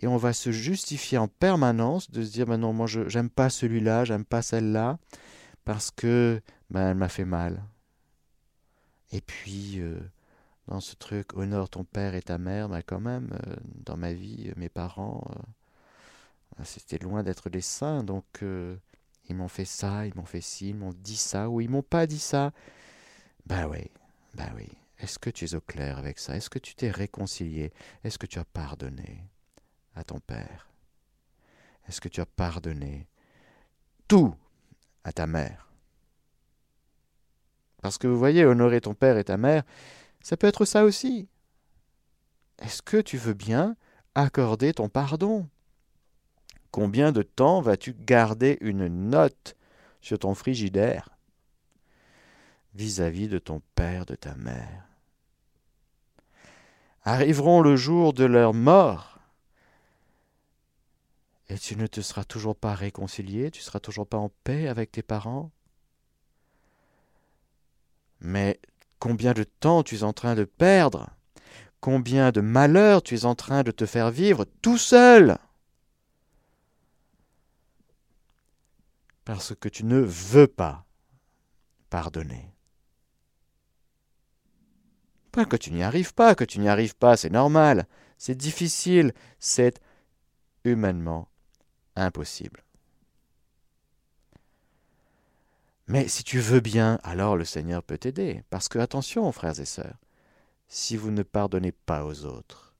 et 0.00 0.06
on 0.06 0.16
va 0.16 0.32
se 0.32 0.50
justifier 0.52 1.18
en 1.18 1.28
permanence 1.28 2.10
de 2.10 2.22
se 2.22 2.30
dire, 2.30 2.46
ben 2.46 2.58
non, 2.58 2.72
moi, 2.72 2.86
je 2.86 3.00
n'aime 3.00 3.30
pas 3.30 3.50
celui-là, 3.50 4.04
j'aime 4.04 4.24
pas 4.24 4.42
celle-là, 4.42 4.98
parce 5.64 5.90
que 5.90 6.40
ben, 6.70 6.94
m'a 6.94 7.08
fait 7.08 7.24
mal. 7.24 7.62
Et 9.12 9.20
puis, 9.20 9.80
euh, 9.80 9.98
dans 10.66 10.80
ce 10.80 10.94
truc, 10.94 11.34
honore 11.34 11.68
ton 11.68 11.84
père 11.84 12.14
et 12.14 12.22
ta 12.22 12.38
mère, 12.38 12.68
ben 12.68 12.82
quand 12.82 13.00
même, 13.00 13.30
euh, 13.46 13.56
dans 13.84 13.96
ma 13.96 14.12
vie, 14.12 14.52
mes 14.56 14.68
parents, 14.68 15.24
euh, 16.58 16.62
c'était 16.64 16.98
loin 16.98 17.22
d'être 17.22 17.50
des 17.50 17.60
saints, 17.60 18.04
donc 18.04 18.24
ils 19.28 19.34
m'ont 19.34 19.48
fait 19.48 19.64
ça, 19.64 20.06
ils 20.06 20.14
m'ont 20.14 20.24
fait 20.24 20.40
ci, 20.40 20.70
ils 20.70 20.76
m'ont 20.76 20.92
dit 20.92 21.16
ça, 21.16 21.48
ou 21.48 21.60
ils 21.60 21.70
m'ont 21.70 21.82
pas 21.82 22.06
dit 22.06 22.18
ça. 22.18 22.52
Ben 23.46 23.66
oui, 23.68 23.90
ben 24.34 24.52
oui. 24.56 24.68
Est-ce 24.98 25.18
que 25.18 25.30
tu 25.30 25.44
es 25.44 25.54
au 25.54 25.60
clair 25.60 25.98
avec 25.98 26.18
ça? 26.18 26.36
Est-ce 26.36 26.50
que 26.50 26.58
tu 26.58 26.74
t'es 26.74 26.90
réconcilié? 26.90 27.72
Est-ce 28.02 28.18
que 28.18 28.26
tu 28.26 28.38
as 28.38 28.44
pardonné? 28.44 29.22
À 29.98 30.04
ton 30.04 30.20
Père 30.20 30.70
Est-ce 31.88 32.00
que 32.00 32.08
tu 32.08 32.20
as 32.20 32.26
pardonné 32.26 33.06
tout 34.06 34.34
à 35.04 35.12
ta 35.12 35.26
mère? 35.26 35.70
Parce 37.82 37.98
que 37.98 38.06
vous 38.06 38.18
voyez, 38.18 38.44
honorer 38.44 38.80
ton 38.80 38.94
Père 38.94 39.18
et 39.18 39.24
ta 39.24 39.36
mère, 39.36 39.64
ça 40.22 40.36
peut 40.36 40.46
être 40.46 40.64
ça 40.64 40.84
aussi. 40.84 41.28
Est-ce 42.58 42.82
que 42.82 42.96
tu 42.96 43.16
veux 43.16 43.34
bien 43.34 43.76
accorder 44.14 44.72
ton 44.72 44.88
pardon? 44.88 45.48
Combien 46.70 47.12
de 47.12 47.22
temps 47.22 47.60
vas-tu 47.60 47.94
garder 47.94 48.58
une 48.60 48.88
note 48.88 49.56
sur 50.00 50.18
ton 50.18 50.34
frigidaire 50.34 51.10
vis-à-vis 52.74 53.26
-vis 53.26 53.30
de 53.30 53.38
ton 53.38 53.62
père, 53.74 54.06
de 54.06 54.14
ta 54.14 54.34
mère? 54.34 54.84
Arriveront 57.04 57.62
le 57.62 57.76
jour 57.76 58.12
de 58.12 58.24
leur 58.24 58.54
mort. 58.54 59.17
Et 61.48 61.58
tu 61.58 61.76
ne 61.76 61.86
te 61.86 62.00
seras 62.02 62.24
toujours 62.24 62.56
pas 62.56 62.74
réconcilié, 62.74 63.50
tu 63.50 63.62
seras 63.62 63.80
toujours 63.80 64.06
pas 64.06 64.18
en 64.18 64.30
paix 64.44 64.68
avec 64.68 64.92
tes 64.92 65.02
parents. 65.02 65.50
Mais 68.20 68.60
combien 68.98 69.32
de 69.32 69.44
temps 69.44 69.82
tu 69.82 69.96
es 69.96 70.02
en 70.02 70.12
train 70.12 70.34
de 70.34 70.44
perdre? 70.44 71.08
Combien 71.80 72.32
de 72.32 72.40
malheurs 72.40 73.02
tu 73.02 73.14
es 73.14 73.24
en 73.24 73.34
train 73.34 73.62
de 73.62 73.70
te 73.70 73.86
faire 73.86 74.10
vivre 74.10 74.44
tout 74.60 74.76
seul? 74.76 75.38
Parce 79.24 79.54
que 79.54 79.68
tu 79.68 79.84
ne 79.84 79.98
veux 80.00 80.48
pas 80.48 80.84
pardonner. 81.88 82.52
Pas 85.32 85.44
que 85.44 85.56
tu 85.56 85.70
n'y 85.70 85.82
arrives 85.82 86.14
pas, 86.14 86.34
que 86.34 86.44
tu 86.44 86.58
n'y 86.58 86.68
arrives 86.68 86.96
pas, 86.96 87.16
c'est 87.16 87.30
normal, 87.30 87.86
c'est 88.18 88.34
difficile, 88.34 89.14
c'est 89.38 89.80
humainement 90.64 91.28
impossible. 91.98 92.62
Mais 95.86 96.06
si 96.06 96.22
tu 96.22 96.38
veux 96.38 96.60
bien, 96.60 96.98
alors 97.02 97.36
le 97.36 97.44
Seigneur 97.44 97.82
peut 97.82 97.96
t'aider. 97.96 98.44
Parce 98.50 98.68
que, 98.68 98.78
attention, 98.78 99.30
frères 99.32 99.58
et 99.58 99.64
sœurs, 99.64 99.96
si 100.68 100.96
vous 100.98 101.10
ne 101.10 101.22
pardonnez 101.22 101.72
pas 101.72 102.04
aux 102.04 102.26
autres, 102.26 102.74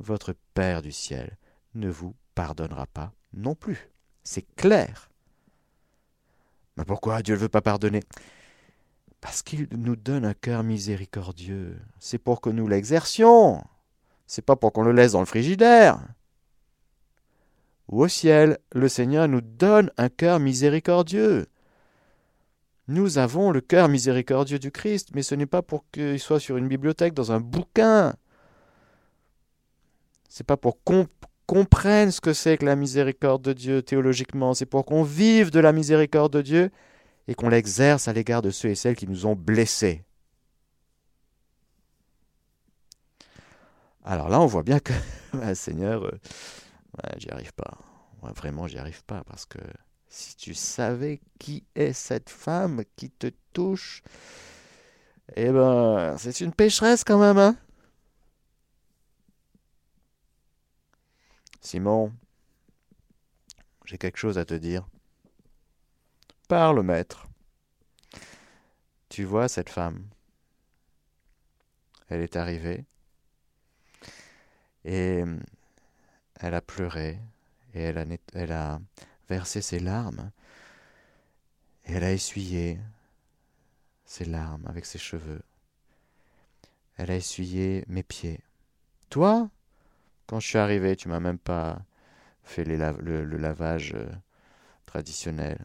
votre 0.00 0.34
Père 0.54 0.82
du 0.82 0.90
ciel 0.90 1.36
ne 1.74 1.88
vous 1.88 2.14
pardonnera 2.34 2.86
pas 2.86 3.12
non 3.32 3.54
plus. 3.54 3.90
C'est 4.24 4.46
clair. 4.56 5.10
Mais 6.76 6.84
pourquoi 6.84 7.22
Dieu 7.22 7.34
ne 7.34 7.40
veut 7.40 7.48
pas 7.48 7.60
pardonner? 7.60 8.02
Parce 9.20 9.42
qu'il 9.42 9.68
nous 9.72 9.96
donne 9.96 10.24
un 10.24 10.34
cœur 10.34 10.64
miséricordieux. 10.64 11.78
C'est 12.00 12.18
pour 12.18 12.40
que 12.40 12.50
nous 12.50 12.66
l'exercions. 12.66 13.62
C'est 14.26 14.42
pas 14.42 14.56
pour 14.56 14.72
qu'on 14.72 14.82
le 14.82 14.92
laisse 14.92 15.12
dans 15.12 15.20
le 15.20 15.26
frigidaire. 15.26 16.00
Au 17.90 18.06
ciel, 18.06 18.58
le 18.72 18.88
Seigneur 18.88 19.26
nous 19.26 19.40
donne 19.40 19.90
un 19.96 20.08
cœur 20.08 20.38
miséricordieux. 20.38 21.48
Nous 22.86 23.18
avons 23.18 23.50
le 23.50 23.60
cœur 23.60 23.88
miséricordieux 23.88 24.60
du 24.60 24.70
Christ, 24.70 25.08
mais 25.12 25.24
ce 25.24 25.34
n'est 25.34 25.46
pas 25.46 25.60
pour 25.60 25.84
qu'il 25.90 26.20
soit 26.20 26.38
sur 26.38 26.56
une 26.56 26.68
bibliothèque, 26.68 27.14
dans 27.14 27.32
un 27.32 27.40
bouquin. 27.40 28.14
C'est 30.28 30.46
pas 30.46 30.56
pour 30.56 30.80
qu'on 30.84 31.08
comprenne 31.46 32.12
ce 32.12 32.20
que 32.20 32.32
c'est 32.32 32.58
que 32.58 32.64
la 32.64 32.76
miséricorde 32.76 33.42
de 33.42 33.52
Dieu 33.52 33.82
théologiquement, 33.82 34.54
c'est 34.54 34.66
pour 34.66 34.84
qu'on 34.84 35.02
vive 35.02 35.50
de 35.50 35.58
la 35.58 35.72
miséricorde 35.72 36.32
de 36.32 36.42
Dieu 36.42 36.70
et 37.26 37.34
qu'on 37.34 37.48
l'exerce 37.48 38.06
à 38.06 38.12
l'égard 38.12 38.40
de 38.40 38.50
ceux 38.50 38.68
et 38.68 38.76
celles 38.76 38.94
qui 38.94 39.08
nous 39.08 39.26
ont 39.26 39.34
blessés. 39.34 40.04
Alors 44.04 44.28
là, 44.28 44.40
on 44.40 44.46
voit 44.46 44.62
bien 44.62 44.78
que, 44.78 44.92
Seigneur, 45.54 46.08
euh, 46.98 47.10
j'y 47.16 47.30
arrive 47.30 47.52
pas. 47.54 47.78
vraiment, 48.22 48.66
j'y 48.66 48.78
arrive 48.78 49.04
pas 49.04 49.24
parce 49.24 49.46
que 49.46 49.58
si 50.08 50.36
tu 50.36 50.54
savais 50.54 51.20
qui 51.38 51.64
est 51.74 51.92
cette 51.92 52.30
femme 52.30 52.82
qui 52.96 53.10
te 53.10 53.28
touche, 53.52 54.02
eh 55.36 55.50
ben, 55.50 56.16
c'est 56.18 56.40
une 56.40 56.52
pécheresse 56.52 57.04
quand 57.04 57.20
même, 57.20 57.38
hein 57.38 57.56
Simon, 61.60 62.12
j'ai 63.84 63.98
quelque 63.98 64.16
chose 64.18 64.38
à 64.38 64.44
te 64.44 64.54
dire. 64.54 64.88
Parle, 66.48 66.82
maître. 66.82 67.28
Tu 69.08 69.24
vois 69.24 69.48
cette 69.48 69.68
femme. 69.68 70.08
Elle 72.08 72.22
est 72.22 72.36
arrivée 72.36 72.84
et 74.84 75.22
elle 76.40 76.54
a 76.54 76.60
pleuré 76.60 77.18
et 77.74 77.80
elle 77.82 77.98
a, 77.98 78.04
elle 78.34 78.52
a 78.52 78.80
versé 79.28 79.62
ses 79.62 79.78
larmes 79.78 80.30
et 81.84 81.92
elle 81.92 82.04
a 82.04 82.12
essuyé 82.12 82.78
ses 84.04 84.24
larmes 84.24 84.66
avec 84.66 84.86
ses 84.86 84.98
cheveux. 84.98 85.42
Elle 86.96 87.10
a 87.10 87.16
essuyé 87.16 87.84
mes 87.88 88.02
pieds. 88.02 88.40
Toi, 89.08 89.48
quand 90.26 90.40
je 90.40 90.48
suis 90.48 90.58
arrivé, 90.58 90.96
tu 90.96 91.08
m'as 91.08 91.20
même 91.20 91.38
pas 91.38 91.82
fait 92.42 92.64
le, 92.64 92.76
le, 93.24 93.36
lavage 93.36 93.92
euh, 93.94 94.10
traditionnel. 94.86 95.58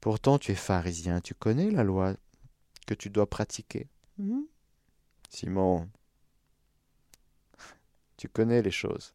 Pourtant 0.00 0.38
tu 0.38 0.52
es 0.52 0.56
pharisien, 0.56 1.20
tu 1.20 1.34
connais 1.34 1.70
la 1.70 1.84
loi 1.84 2.14
que 2.86 2.94
tu 2.94 3.10
dois 3.10 3.28
pratiquer. 3.28 3.88
Hmm? 4.18 4.42
Simon, 5.28 5.88
tu 8.18 8.28
connais 8.28 8.60
les 8.60 8.70
choses, 8.70 9.14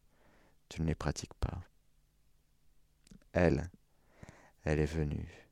tu 0.68 0.82
ne 0.82 0.88
les 0.88 0.96
pratiques 0.96 1.34
pas. 1.34 1.62
Elle, 3.32 3.70
elle 4.64 4.80
est 4.80 4.92
venue 4.92 5.48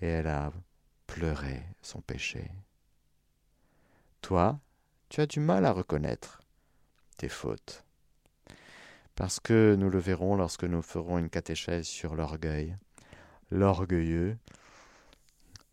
et 0.00 0.08
elle 0.08 0.26
a 0.26 0.52
pleuré 1.06 1.62
son 1.82 2.00
péché. 2.00 2.50
Toi, 4.20 4.58
tu 5.08 5.20
as 5.20 5.26
du 5.26 5.38
mal 5.38 5.64
à 5.64 5.70
reconnaître 5.70 6.40
tes 7.16 7.28
fautes. 7.28 7.84
Parce 9.14 9.38
que 9.38 9.76
nous 9.78 9.90
le 9.90 10.00
verrons 10.00 10.34
lorsque 10.34 10.64
nous 10.64 10.82
ferons 10.82 11.18
une 11.18 11.30
catéchèse 11.30 11.86
sur 11.86 12.16
l'orgueil. 12.16 12.76
L'orgueilleux 13.52 14.36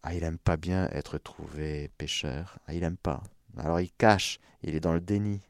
ah, 0.06 0.13
il 0.13 0.20
n'aime 0.20 0.38
pas 0.38 0.58
bien 0.58 0.89
être 0.92 1.18
trouvé 1.18 1.89
pécheur. 1.98 2.60
Ah, 2.68 2.74
il 2.74 2.82
n'aime 2.82 2.98
pas. 2.98 3.24
Alors 3.58 3.80
il 3.80 3.89
cache, 3.94 4.39
il 4.62 4.75
est 4.75 4.82
dans 4.82 4.94
le 4.94 5.00
déni. 5.00 5.42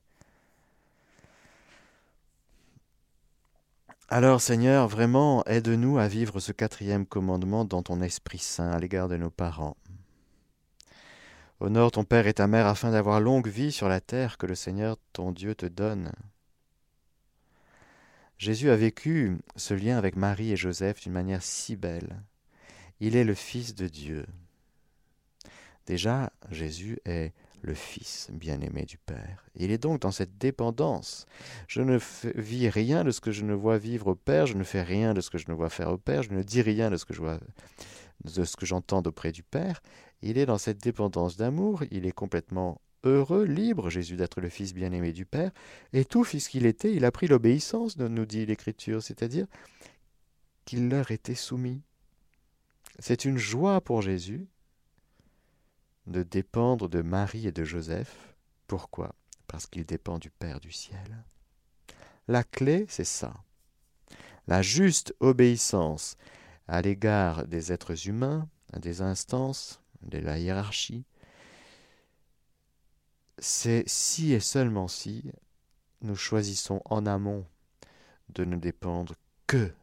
Alors 4.15 4.41
Seigneur, 4.41 4.88
vraiment, 4.88 5.43
aide-nous 5.46 5.98
à 5.98 6.08
vivre 6.08 6.39
ce 6.39 6.51
quatrième 6.51 7.08
commandement 7.08 7.65
dans 7.65 7.82
ton 7.82 8.00
Esprit 8.00 8.38
Saint 8.38 8.70
à 8.70 8.77
l'égard 8.77 9.10
de 9.10 9.17
nos 9.17 9.32
parents. 9.32 9.75
Honore 11.60 11.89
ton 11.89 12.03
Père 12.03 12.27
et 12.27 12.36
ta 12.36 12.46
Mère 12.46 12.67
afin 12.67 12.91
d'avoir 12.91 13.20
longue 13.20 13.48
vie 13.48 13.72
sur 13.72 13.89
la 13.89 14.01
terre 14.01 14.38
que 14.38 14.46
le 14.46 14.53
Seigneur 14.53 14.98
ton 15.13 15.32
Dieu 15.32 15.55
te 15.55 15.65
donne. 15.65 16.12
Jésus 18.38 18.70
a 18.70 18.75
vécu 18.75 19.39
ce 19.55 19.74
lien 19.74 19.98
avec 19.98 20.15
Marie 20.15 20.51
et 20.51 20.58
Joseph 20.58 21.01
d'une 21.01 21.13
manière 21.13 21.41
si 21.41 21.75
belle. 21.75 22.22
Il 23.00 23.15
est 23.15 23.24
le 23.24 23.34
Fils 23.34 23.74
de 23.74 23.88
Dieu. 23.88 24.27
Déjà, 25.88 26.32
Jésus 26.51 27.00
est 27.05 27.34
le 27.63 27.74
Fils 27.74 28.29
bien-aimé 28.32 28.86
du 28.86 28.98
Père. 28.98 29.46
Il 29.55 29.72
est 29.72 29.77
donc 29.77 30.01
dans 30.01 30.12
cette 30.12 30.38
dépendance. 30.38 31.25
Je 31.67 31.82
ne 31.82 31.98
vis 32.36 32.70
rien 32.70 33.03
de 33.03 33.12
ce 33.12 33.22
que 33.22 33.32
je 33.32 33.43
ne 33.43 33.53
vois 33.53 33.77
vivre 33.77 34.08
au 34.08 34.15
Père, 34.15 34.46
je 34.46 34.55
ne 34.55 34.63
fais 34.63 34.84
rien 34.84 35.13
de 35.13 35.22
ce 35.22 35.29
que 35.29 35.38
je 35.38 35.50
ne 35.50 35.53
vois 35.55 35.70
faire 35.70 35.91
au 35.91 35.98
Père, 35.98 36.24
je 36.24 36.32
ne 36.32 36.43
dis 36.43 36.62
rien 36.62 36.91
de 36.91 36.98
ce 36.98 37.05
que 37.05 37.13
je 37.13 37.22
vois 37.22 37.39
de 38.25 38.43
ce 38.43 38.55
que 38.55 38.65
j'entends 38.65 39.01
auprès 39.01 39.32
du 39.32 39.43
Père. 39.43 39.82
Il 40.22 40.38
est 40.38 40.46
dans 40.46 40.58
cette 40.58 40.82
dépendance 40.82 41.36
d'amour, 41.36 41.84
il 41.91 42.05
est 42.05 42.12
complètement 42.12 42.82
heureux, 43.03 43.43
libre, 43.43 43.89
Jésus 43.89 44.15
d'être 44.15 44.39
le 44.39 44.50
Fils 44.50 44.74
bien-aimé 44.74 45.12
du 45.12 45.25
Père, 45.25 45.51
et 45.91 46.05
tout 46.05 46.24
fils 46.24 46.48
qu'il 46.48 46.65
était, 46.65 46.93
il 46.93 47.05
a 47.05 47.12
pris 47.12 47.27
l'obéissance, 47.27 47.98
nous 47.98 48.25
dit 48.25 48.46
l'Écriture, 48.46 49.03
c'est-à-dire 49.03 49.48
qu'il 50.65 50.88
leur 50.88 51.12
était 51.12 51.36
soumis. 51.36 51.82
C'est 53.00 53.25
une 53.25 53.38
joie 53.38 53.82
pour 53.82 54.01
Jésus 54.01 54.48
de 56.07 56.24
dépendre 56.24 56.89
de 56.89 57.01
Marie 57.01 57.48
et 57.48 57.51
de 57.51 57.63
Joseph. 57.63 58.36
Pourquoi? 58.67 59.15
Parce 59.48 59.67
qu'il 59.67 59.86
dépend 59.86 60.19
du 60.19 60.29
Père 60.29 60.60
du 60.60 60.72
ciel. 60.72 61.24
La 62.27 62.43
clé, 62.43 62.86
c'est 62.89 63.03
ça. 63.03 63.33
La 64.48 64.62
juste 64.62 65.15
obéissance 65.19 66.17
à 66.67 66.81
l'égard 66.81 67.45
des 67.48 67.72
êtres 67.72 68.07
humains, 68.07 68.50
des 68.77 69.01
instances, 69.01 69.81
de 70.01 70.17
la 70.17 70.39
hiérarchie, 70.39 71.05
c'est 73.38 73.83
si 73.88 74.33
et 74.33 74.39
seulement 74.39 74.88
si 74.88 75.31
nous 76.01 76.15
choisissons 76.15 76.81
en 76.86 77.05
amont 77.05 77.45
de 78.29 78.45
ne 78.45 78.57
dépendre 78.57 79.15
que 79.48 79.74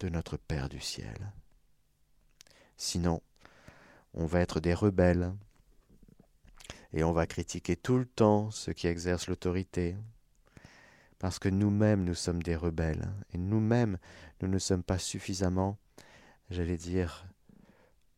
de 0.00 0.08
notre 0.08 0.36
Père 0.36 0.68
du 0.68 0.80
ciel. 0.80 1.32
Sinon, 2.76 3.20
on 4.14 4.26
va 4.26 4.40
être 4.40 4.60
des 4.60 4.74
rebelles, 4.74 5.34
et 6.92 7.04
on 7.04 7.12
va 7.12 7.26
critiquer 7.26 7.76
tout 7.76 7.98
le 7.98 8.06
temps 8.06 8.50
ceux 8.50 8.72
qui 8.72 8.86
exercent 8.86 9.28
l'autorité, 9.28 9.96
parce 11.18 11.38
que 11.38 11.48
nous-mêmes 11.48 12.04
nous 12.04 12.14
sommes 12.14 12.42
des 12.42 12.56
rebelles, 12.56 13.08
et 13.32 13.38
nous-mêmes 13.38 13.98
nous 14.40 14.48
ne 14.48 14.58
sommes 14.58 14.82
pas 14.82 14.98
suffisamment, 14.98 15.78
j'allais 16.50 16.76
dire, 16.76 17.26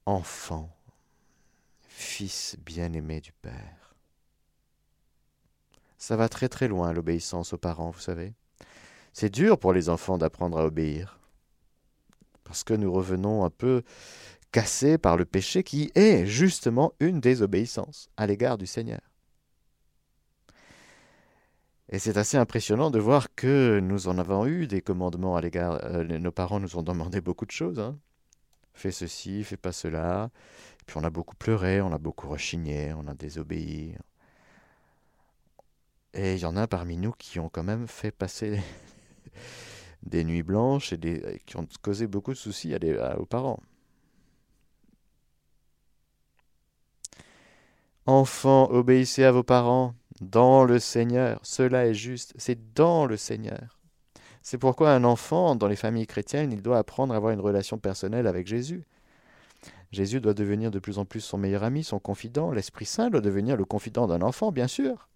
enfants, 0.06 0.74
fils 1.80 2.56
bien-aimés 2.64 3.20
du 3.20 3.32
Père. 3.32 3.94
Ça 5.98 6.16
va 6.16 6.28
très 6.28 6.48
très 6.48 6.68
loin 6.68 6.92
l'obéissance 6.92 7.52
aux 7.52 7.58
parents, 7.58 7.90
vous 7.90 8.00
savez. 8.00 8.32
C'est 9.12 9.30
dur 9.30 9.58
pour 9.58 9.72
les 9.72 9.88
enfants 9.88 10.18
d'apprendre 10.18 10.58
à 10.58 10.64
obéir, 10.64 11.18
parce 12.44 12.64
que 12.64 12.74
nous 12.74 12.92
revenons 12.92 13.44
un 13.44 13.50
peu 13.50 13.82
cassé 14.52 14.98
par 14.98 15.16
le 15.16 15.24
péché 15.24 15.62
qui 15.62 15.92
est 15.94 16.26
justement 16.26 16.92
une 17.00 17.20
désobéissance 17.20 18.10
à 18.16 18.26
l'égard 18.26 18.58
du 18.58 18.66
Seigneur. 18.66 19.00
Et 21.92 21.98
c'est 21.98 22.16
assez 22.16 22.36
impressionnant 22.36 22.90
de 22.90 23.00
voir 23.00 23.34
que 23.34 23.80
nous 23.80 24.06
en 24.06 24.16
avons 24.18 24.46
eu 24.46 24.68
des 24.68 24.80
commandements 24.80 25.36
à 25.36 25.40
l'égard. 25.40 25.80
Euh, 25.84 26.04
nos 26.04 26.30
parents 26.30 26.60
nous 26.60 26.76
ont 26.76 26.82
demandé 26.82 27.20
beaucoup 27.20 27.46
de 27.46 27.50
choses. 27.50 27.80
Hein. 27.80 27.98
Fais 28.74 28.92
ceci, 28.92 29.42
fais 29.42 29.56
pas 29.56 29.72
cela. 29.72 30.30
puis 30.86 30.96
on 30.96 31.04
a 31.04 31.10
beaucoup 31.10 31.34
pleuré, 31.34 31.80
on 31.80 31.92
a 31.92 31.98
beaucoup 31.98 32.28
rechigné, 32.28 32.92
on 32.94 33.08
a 33.08 33.14
désobéi. 33.14 33.96
Et 36.14 36.34
il 36.34 36.40
y 36.40 36.44
en 36.44 36.56
a 36.56 36.68
parmi 36.68 36.96
nous 36.96 37.12
qui 37.12 37.40
ont 37.40 37.48
quand 37.48 37.64
même 37.64 37.88
fait 37.88 38.12
passer 38.12 38.60
des 40.04 40.22
nuits 40.24 40.44
blanches 40.44 40.92
et 40.92 41.42
qui 41.44 41.56
ont 41.56 41.66
causé 41.82 42.06
beaucoup 42.06 42.32
de 42.32 42.38
soucis 42.38 42.72
aux 43.18 43.26
parents. 43.26 43.60
Enfants, 48.06 48.68
obéissez 48.70 49.24
à 49.24 49.32
vos 49.32 49.42
parents 49.42 49.94
dans 50.20 50.64
le 50.64 50.78
Seigneur. 50.78 51.40
Cela 51.42 51.86
est 51.86 51.94
juste, 51.94 52.34
c'est 52.36 52.74
dans 52.74 53.06
le 53.06 53.16
Seigneur. 53.16 53.78
C'est 54.42 54.58
pourquoi 54.58 54.92
un 54.92 55.04
enfant, 55.04 55.54
dans 55.54 55.68
les 55.68 55.76
familles 55.76 56.06
chrétiennes, 56.06 56.52
il 56.52 56.62
doit 56.62 56.78
apprendre 56.78 57.12
à 57.12 57.16
avoir 57.16 57.32
une 57.32 57.40
relation 57.40 57.78
personnelle 57.78 58.26
avec 58.26 58.46
Jésus. 58.46 58.84
Jésus 59.92 60.20
doit 60.20 60.34
devenir 60.34 60.70
de 60.70 60.78
plus 60.78 60.98
en 60.98 61.04
plus 61.04 61.20
son 61.20 61.36
meilleur 61.36 61.64
ami, 61.64 61.84
son 61.84 61.98
confident. 61.98 62.52
L'Esprit 62.52 62.86
Saint 62.86 63.10
doit 63.10 63.20
devenir 63.20 63.56
le 63.56 63.64
confident 63.64 64.06
d'un 64.06 64.22
enfant, 64.22 64.52
bien 64.52 64.68
sûr. 64.68 65.08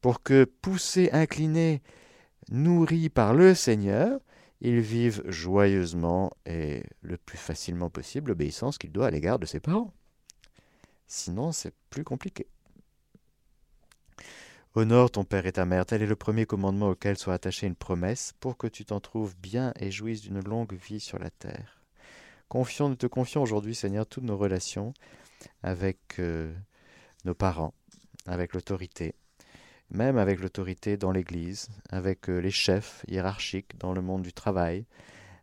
Pour 0.00 0.22
que, 0.22 0.44
poussé, 0.44 1.10
incliné, 1.12 1.82
nourri 2.50 3.08
par 3.08 3.34
le 3.34 3.54
Seigneur, 3.54 4.20
il 4.60 4.80
vive 4.80 5.22
joyeusement 5.26 6.32
et 6.46 6.84
le 7.02 7.16
plus 7.16 7.38
facilement 7.38 7.90
possible 7.90 8.30
l'obéissance 8.30 8.78
qu'il 8.78 8.92
doit 8.92 9.06
à 9.06 9.10
l'égard 9.10 9.38
de 9.38 9.46
ses 9.46 9.60
parents. 9.60 9.92
Sinon, 11.12 11.50
c'est 11.50 11.74
plus 11.90 12.04
compliqué. 12.04 12.46
Honore 14.76 15.10
ton 15.10 15.24
père 15.24 15.44
et 15.44 15.50
ta 15.50 15.64
mère, 15.64 15.84
tel 15.84 16.02
est 16.02 16.06
le 16.06 16.14
premier 16.14 16.46
commandement 16.46 16.90
auquel 16.90 17.18
soit 17.18 17.34
attachée 17.34 17.66
une 17.66 17.74
promesse, 17.74 18.32
pour 18.38 18.56
que 18.56 18.68
tu 18.68 18.84
t'en 18.84 19.00
trouves 19.00 19.34
bien 19.36 19.72
et 19.80 19.90
jouisses 19.90 20.20
d'une 20.20 20.38
longue 20.38 20.72
vie 20.72 21.00
sur 21.00 21.18
la 21.18 21.30
terre. 21.30 21.82
Confions, 22.48 22.88
nous 22.88 22.94
te 22.94 23.08
confions 23.08 23.42
aujourd'hui, 23.42 23.74
Seigneur, 23.74 24.06
toutes 24.06 24.22
nos 24.22 24.36
relations 24.36 24.94
avec 25.64 26.20
euh, 26.20 26.54
nos 27.24 27.34
parents, 27.34 27.74
avec 28.26 28.54
l'autorité, 28.54 29.16
même 29.90 30.16
avec 30.16 30.38
l'autorité 30.38 30.96
dans 30.96 31.10
l'Église, 31.10 31.70
avec 31.88 32.30
euh, 32.30 32.38
les 32.38 32.52
chefs 32.52 33.04
hiérarchiques 33.08 33.76
dans 33.78 33.92
le 33.92 34.00
monde 34.00 34.22
du 34.22 34.32
travail, 34.32 34.86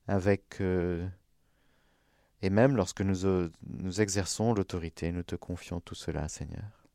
avec 0.08 0.62
euh, 0.62 1.06
et 2.42 2.50
même 2.50 2.76
lorsque 2.76 3.02
nous, 3.02 3.26
euh, 3.26 3.52
nous 3.66 4.02
exerçons 4.02 4.54
l'autorité, 4.54 5.12
nous 5.12 5.24
te 5.24 5.36
confions 5.36 5.80
tout 5.80 5.96
cela, 5.96 6.28
Seigneur. 6.28 6.88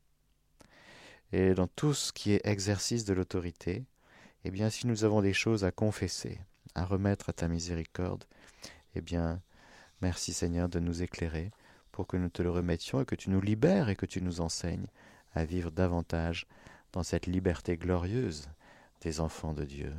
Et 1.33 1.55
dans 1.55 1.67
tout 1.67 1.95
ce 1.95 2.13
qui 2.13 2.33
est 2.33 2.47
exercice 2.47 3.05
de 3.05 3.15
l'autorité, 3.15 3.85
eh 4.45 4.51
bien, 4.51 4.71
si 4.71 4.87
nous 4.87 5.05
avons 5.05 5.23
des 5.23 5.33
choses 5.33 5.65
à 5.65 5.73
confesser, 5.73 6.41
à 6.75 6.85
remettre 6.85 7.31
à 7.31 7.33
ta 7.33 7.49
miséricorde, 7.49 8.25
eh 8.95 9.01
bien, 9.01 9.41
merci 10.01 10.33
Seigneur 10.33 10.69
de 10.69 10.79
nous 10.79 11.03
éclairer 11.03 11.51
pour 11.91 12.07
que 12.07 12.17
nous 12.17 12.29
te 12.29 12.43
le 12.43 12.51
remettions 12.51 13.01
et 13.01 13.05
que 13.05 13.15
tu 13.15 13.31
nous 13.31 13.41
libères 13.41 13.89
et 13.89 13.97
que 13.97 14.07
tu 14.07 14.23
nous 14.23 14.41
enseignes 14.41 14.87
à 15.35 15.45
vivre 15.45 15.71
davantage 15.71 16.47
dans 16.93 17.03
cette 17.03 17.27
liberté 17.27 17.77
glorieuse 17.77 18.49
des 19.01 19.21
enfants 19.21 19.55
de 19.55 19.65
Dieu. 19.65 19.93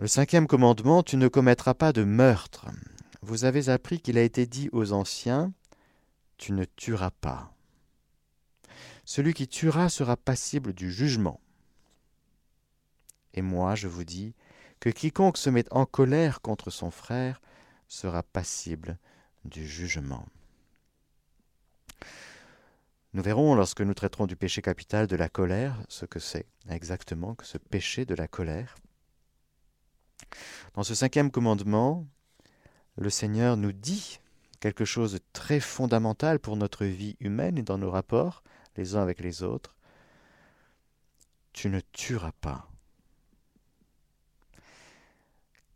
Le 0.00 0.06
cinquième 0.06 0.46
commandement, 0.46 1.02
tu 1.02 1.18
ne 1.18 1.28
commettras 1.28 1.74
pas 1.74 1.92
de 1.92 2.04
meurtre. 2.04 2.64
Vous 3.20 3.44
avez 3.44 3.68
appris 3.68 4.00
qu'il 4.00 4.16
a 4.16 4.22
été 4.22 4.46
dit 4.46 4.70
aux 4.72 4.92
anciens, 4.92 5.52
tu 6.38 6.52
ne 6.52 6.64
tueras 6.64 7.10
pas. 7.10 7.52
Celui 9.04 9.34
qui 9.34 9.46
tuera 9.46 9.90
sera 9.90 10.16
passible 10.16 10.72
du 10.72 10.90
jugement. 10.90 11.38
Et 13.34 13.42
moi, 13.42 13.74
je 13.74 13.88
vous 13.88 14.04
dis, 14.04 14.34
que 14.80 14.88
quiconque 14.88 15.36
se 15.36 15.50
met 15.50 15.70
en 15.70 15.84
colère 15.84 16.40
contre 16.40 16.70
son 16.70 16.90
frère 16.90 17.42
sera 17.86 18.22
passible 18.22 18.96
du 19.44 19.68
jugement. 19.68 20.24
Nous 23.12 23.22
verrons, 23.22 23.54
lorsque 23.54 23.82
nous 23.82 23.92
traiterons 23.92 24.26
du 24.26 24.36
péché 24.36 24.62
capital 24.62 25.06
de 25.06 25.16
la 25.16 25.28
colère, 25.28 25.78
ce 25.90 26.06
que 26.06 26.20
c'est 26.20 26.46
exactement 26.70 27.34
que 27.34 27.44
ce 27.44 27.58
péché 27.58 28.06
de 28.06 28.14
la 28.14 28.28
colère. 28.28 28.76
Dans 30.74 30.82
ce 30.82 30.94
cinquième 30.94 31.30
commandement, 31.30 32.06
le 32.96 33.10
Seigneur 33.10 33.56
nous 33.56 33.72
dit 33.72 34.20
quelque 34.60 34.84
chose 34.84 35.14
de 35.14 35.20
très 35.32 35.60
fondamental 35.60 36.38
pour 36.38 36.56
notre 36.56 36.84
vie 36.84 37.16
humaine 37.20 37.58
et 37.58 37.62
dans 37.62 37.78
nos 37.78 37.90
rapports 37.90 38.42
les 38.76 38.94
uns 38.94 39.02
avec 39.02 39.20
les 39.20 39.42
autres. 39.42 39.76
Tu 41.52 41.68
ne 41.68 41.80
tueras 41.92 42.32
pas. 42.40 42.68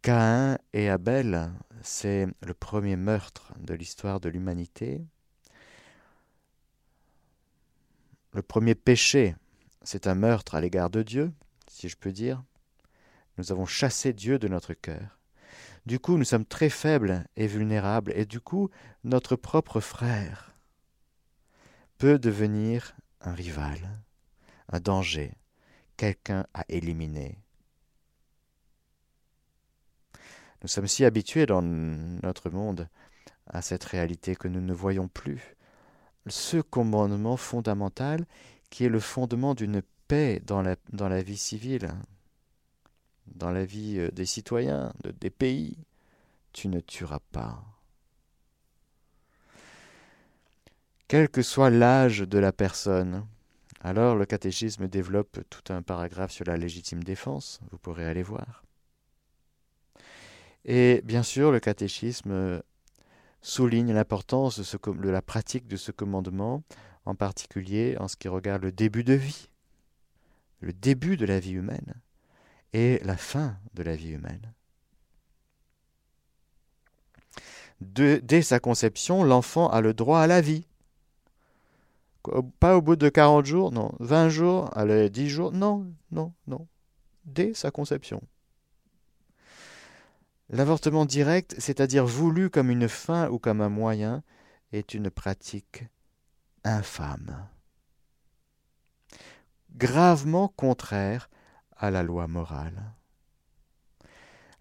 Caïn 0.02 0.58
et 0.74 0.90
Abel, 0.90 1.50
c'est 1.82 2.26
le 2.42 2.52
premier 2.52 2.96
meurtre 2.96 3.54
de 3.58 3.72
l'histoire 3.72 4.20
de 4.20 4.28
l'humanité. 4.28 5.02
Le 8.32 8.42
premier 8.42 8.74
péché, 8.74 9.34
c'est 9.82 10.06
un 10.06 10.14
meurtre 10.14 10.54
à 10.54 10.60
l'égard 10.60 10.90
de 10.90 11.02
Dieu, 11.02 11.32
si 11.68 11.88
je 11.88 11.96
peux 11.96 12.12
dire. 12.12 12.42
Nous 13.38 13.52
avons 13.52 13.66
chassé 13.66 14.12
Dieu 14.12 14.38
de 14.38 14.48
notre 14.48 14.74
cœur. 14.74 15.18
Du 15.86 15.98
coup, 15.98 16.16
nous 16.16 16.24
sommes 16.24 16.46
très 16.46 16.70
faibles 16.70 17.26
et 17.36 17.46
vulnérables, 17.46 18.12
et 18.16 18.24
du 18.24 18.40
coup, 18.40 18.70
notre 19.02 19.36
propre 19.36 19.80
frère 19.80 20.54
peut 21.98 22.18
devenir 22.18 22.96
un 23.20 23.34
rival, 23.34 23.78
un 24.72 24.80
danger, 24.80 25.34
quelqu'un 25.96 26.46
à 26.54 26.64
éliminer. 26.68 27.38
Nous 30.62 30.68
sommes 30.68 30.88
si 30.88 31.04
habitués 31.04 31.46
dans 31.46 31.60
notre 31.60 32.48
monde 32.48 32.88
à 33.46 33.60
cette 33.60 33.84
réalité 33.84 34.34
que 34.34 34.48
nous 34.48 34.62
ne 34.62 34.72
voyons 34.72 35.08
plus 35.08 35.54
ce 36.26 36.56
commandement 36.56 37.36
fondamental 37.36 38.24
qui 38.70 38.84
est 38.84 38.88
le 38.88 39.00
fondement 39.00 39.54
d'une 39.54 39.82
paix 40.08 40.40
dans 40.44 40.62
la, 40.62 40.76
dans 40.92 41.08
la 41.08 41.22
vie 41.22 41.36
civile, 41.36 41.92
dans 43.26 43.50
la 43.50 43.64
vie 43.64 43.98
euh, 43.98 44.10
des 44.10 44.26
citoyens, 44.26 44.92
des 45.20 45.30
pays. 45.30 45.76
Tu 46.52 46.68
ne 46.68 46.80
tueras 46.80 47.20
pas. 47.32 47.64
Quel 51.08 51.28
que 51.28 51.42
soit 51.42 51.70
l'âge 51.70 52.20
de 52.20 52.38
la 52.38 52.52
personne, 52.52 53.26
alors 53.80 54.16
le 54.16 54.24
catéchisme 54.24 54.88
développe 54.88 55.40
tout 55.50 55.72
un 55.72 55.82
paragraphe 55.82 56.32
sur 56.32 56.46
la 56.46 56.56
légitime 56.56 57.04
défense, 57.04 57.60
vous 57.70 57.78
pourrez 57.78 58.06
aller 58.06 58.22
voir. 58.22 58.64
Et 60.64 61.02
bien 61.04 61.22
sûr, 61.22 61.52
le 61.52 61.60
catéchisme 61.60 62.62
souligne 63.42 63.92
l'importance 63.92 64.58
de, 64.58 65.08
la 65.10 65.20
pratique 65.20 65.68
de 65.68 65.76
ce 65.76 65.92
commandement, 65.92 66.62
en 67.04 67.14
particulier 67.14 67.96
en 68.00 68.08
ce 68.08 68.16
qui 68.16 68.28
regarde 68.28 68.62
le 68.62 68.72
début 68.72 69.04
de 69.04 69.12
vie, 69.12 69.50
le 70.60 70.72
début 70.72 71.18
de 71.18 71.26
la 71.26 71.38
vie 71.38 71.52
humaine 71.52 71.94
et 72.74 73.00
la 73.04 73.16
fin 73.16 73.56
de 73.72 73.82
la 73.82 73.96
vie 73.96 74.10
humaine. 74.10 74.52
dès 77.80 78.42
sa 78.42 78.60
conception, 78.60 79.24
l'enfant 79.24 79.68
a 79.68 79.80
le 79.80 79.94
droit 79.94 80.20
à 80.20 80.26
la 80.26 80.40
vie. 80.40 80.66
Pas 82.58 82.76
au 82.76 82.82
bout 82.82 82.96
de 82.96 83.08
40 83.08 83.46
jours, 83.46 83.70
non. 83.70 83.92
20 84.00 84.28
jours, 84.28 84.76
allez, 84.76 85.08
10 85.08 85.28
jours, 85.28 85.52
non, 85.52 85.86
non, 86.10 86.32
non. 86.46 86.66
Dès 87.24 87.54
sa 87.54 87.70
conception. 87.70 88.22
L'avortement 90.48 91.04
direct, 91.04 91.54
c'est-à-dire 91.58 92.06
voulu 92.06 92.50
comme 92.50 92.70
une 92.70 92.88
fin 92.88 93.28
ou 93.28 93.38
comme 93.38 93.60
un 93.60 93.68
moyen, 93.68 94.22
est 94.72 94.94
une 94.94 95.10
pratique 95.10 95.84
infâme, 96.64 97.46
gravement 99.76 100.48
contraire 100.48 101.28
à 101.76 101.90
la 101.90 102.02
loi 102.02 102.26
morale. 102.28 102.92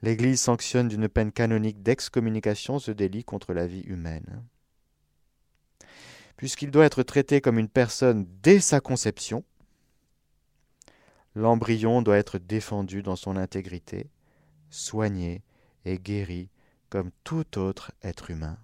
L'Église 0.02 0.42
sanctionne 0.42 0.90
d'une 0.90 1.08
peine 1.08 1.32
canonique 1.32 1.82
d'excommunication 1.82 2.78
ce 2.78 2.92
délit 2.92 3.24
contre 3.24 3.54
la 3.54 3.68
vie 3.68 3.82
humaine. 3.82 4.44
Puisqu'il 6.36 6.72
doit 6.72 6.86
être 6.86 7.04
traité 7.04 7.40
comme 7.40 7.58
une 7.58 7.70
personne 7.70 8.28
dès 8.42 8.60
sa 8.60 8.82
conception, 8.82 9.46
l'embryon 11.36 12.02
doit 12.02 12.18
être 12.18 12.38
défendu 12.38 13.02
dans 13.02 13.16
son 13.16 13.38
intégrité, 13.38 14.10
soigné 14.70 15.42
et 15.86 15.98
guéri 15.98 16.50
comme 16.90 17.12
tout 17.24 17.58
autre 17.58 17.92
être 18.02 18.30
humain. 18.30 18.58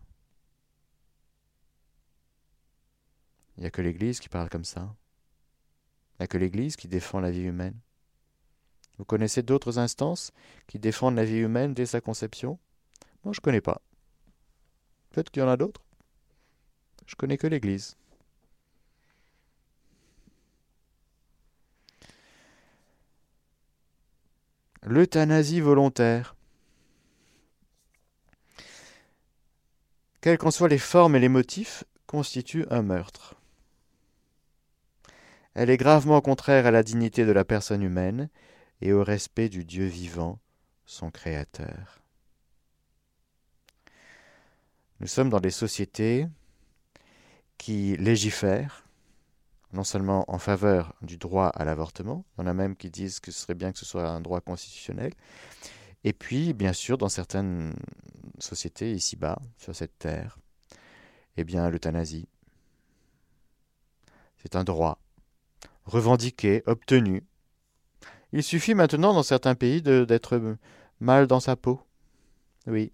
Il 3.57 3.61
n'y 3.61 3.67
a 3.67 3.71
que 3.71 3.81
l'Église 3.81 4.19
qui 4.19 4.29
parle 4.29 4.49
comme 4.49 4.65
ça. 4.65 4.95
Il 6.13 6.21
n'y 6.21 6.23
a 6.25 6.27
que 6.27 6.37
l'Église 6.37 6.75
qui 6.75 6.87
défend 6.87 7.19
la 7.19 7.31
vie 7.31 7.43
humaine. 7.43 7.79
Vous 8.99 9.05
connaissez 9.05 9.41
d'autres 9.41 9.79
instances 9.79 10.31
qui 10.67 10.77
défendent 10.77 11.15
la 11.15 11.25
vie 11.25 11.37
humaine 11.37 11.73
dès 11.73 11.87
sa 11.87 12.01
conception? 12.01 12.59
Moi, 13.23 13.33
je 13.33 13.39
ne 13.39 13.43
connais 13.43 13.61
pas. 13.61 13.81
Peut-être 15.09 15.31
qu'il 15.31 15.41
y 15.41 15.45
en 15.45 15.49
a 15.49 15.57
d'autres? 15.57 15.81
Je 17.07 17.15
connais 17.15 17.37
que 17.37 17.47
l'Église. 17.47 17.97
L'euthanasie 24.83 25.61
volontaire. 25.61 26.35
quelles 30.21 30.37
qu'en 30.37 30.51
soient 30.51 30.67
les 30.67 30.77
formes 30.77 31.15
et 31.15 31.19
les 31.19 31.29
motifs, 31.29 31.83
constitue 32.07 32.65
un 32.69 32.81
meurtre. 32.81 33.35
Elle 35.53 35.69
est 35.69 35.77
gravement 35.77 36.21
contraire 36.21 36.65
à 36.65 36.71
la 36.71 36.83
dignité 36.83 37.25
de 37.25 37.31
la 37.31 37.45
personne 37.45 37.81
humaine 37.81 38.29
et 38.81 38.93
au 38.93 39.03
respect 39.03 39.49
du 39.49 39.65
Dieu 39.65 39.85
vivant, 39.85 40.39
son 40.85 41.11
Créateur. 41.11 42.01
Nous 44.99 45.07
sommes 45.07 45.29
dans 45.29 45.39
des 45.39 45.51
sociétés 45.51 46.27
qui 47.57 47.95
légifèrent, 47.97 48.85
non 49.71 49.83
seulement 49.83 50.25
en 50.27 50.39
faveur 50.39 50.95
du 51.01 51.17
droit 51.17 51.47
à 51.47 51.63
l'avortement, 51.65 52.25
il 52.37 52.41
y 52.41 52.43
en 52.43 52.47
a 52.47 52.53
même 52.53 52.75
qui 52.75 52.89
disent 52.89 53.19
que 53.19 53.31
ce 53.31 53.41
serait 53.41 53.55
bien 53.55 53.71
que 53.71 53.79
ce 53.79 53.85
soit 53.85 54.07
un 54.07 54.21
droit 54.21 54.41
constitutionnel, 54.41 55.13
et 56.03 56.13
puis, 56.13 56.53
bien 56.53 56.73
sûr, 56.73 56.97
dans 56.97 57.09
certaines 57.09 57.73
sociétés 58.39 58.93
ici-bas, 58.93 59.39
sur 59.57 59.75
cette 59.75 59.97
terre, 59.99 60.39
eh 61.35 61.43
bien, 61.43 61.69
l'euthanasie. 61.69 62.27
C'est 64.37 64.55
un 64.55 64.63
droit, 64.63 64.99
revendiqué, 65.85 66.63
obtenu. 66.65 67.23
Il 68.31 68.43
suffit 68.43 68.75
maintenant, 68.75 69.13
dans 69.13 69.23
certains 69.23 69.55
pays, 69.55 69.81
d'être 69.81 70.57
mal 70.99 71.27
dans 71.27 71.39
sa 71.39 71.55
peau. 71.55 71.81
Oui. 72.67 72.91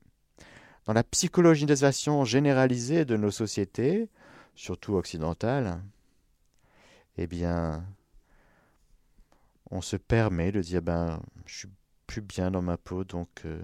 Dans 0.86 0.94
la 0.94 1.04
psychologisation 1.04 2.24
généralisée 2.26 3.06
de 3.06 3.18
nos 3.18 3.32
sociétés, 3.32 4.10
surtout 4.56 4.94
occidentales, 4.94 5.82
eh 7.18 7.28
bien, 7.28 7.86
on 9.72 9.82
se 9.82 9.98
permet 9.98 10.52
de 10.52 10.62
dire, 10.62 10.82
ben, 10.82 11.22
je 11.46 11.56
suis 11.60 11.70
plus 12.08 12.22
bien 12.22 12.52
dans 12.52 12.62
ma 12.62 12.78
peau, 12.78 13.04
donc 13.04 13.42
euh, 13.46 13.62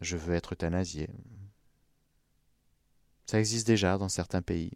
je 0.00 0.16
veux 0.16 0.34
être 0.34 0.54
euthanasié. 0.54 1.08
Ça 3.26 3.38
existe 3.38 3.66
déjà 3.66 3.98
dans 3.98 4.08
certains 4.08 4.42
pays. 4.42 4.72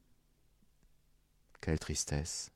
Quelle 1.61 1.78
tristesse. 1.78 2.50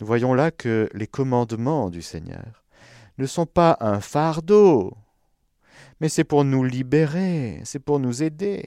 Nous 0.00 0.06
voyons 0.06 0.34
là 0.34 0.50
que 0.50 0.88
les 0.92 1.06
commandements 1.06 1.90
du 1.90 2.02
Seigneur 2.02 2.64
ne 3.18 3.26
sont 3.26 3.46
pas 3.46 3.78
un 3.80 4.00
fardeau, 4.00 4.96
mais 6.00 6.08
c'est 6.08 6.24
pour 6.24 6.44
nous 6.44 6.64
libérer, 6.64 7.60
c'est 7.64 7.78
pour 7.78 7.98
nous 7.98 8.22
aider. 8.22 8.64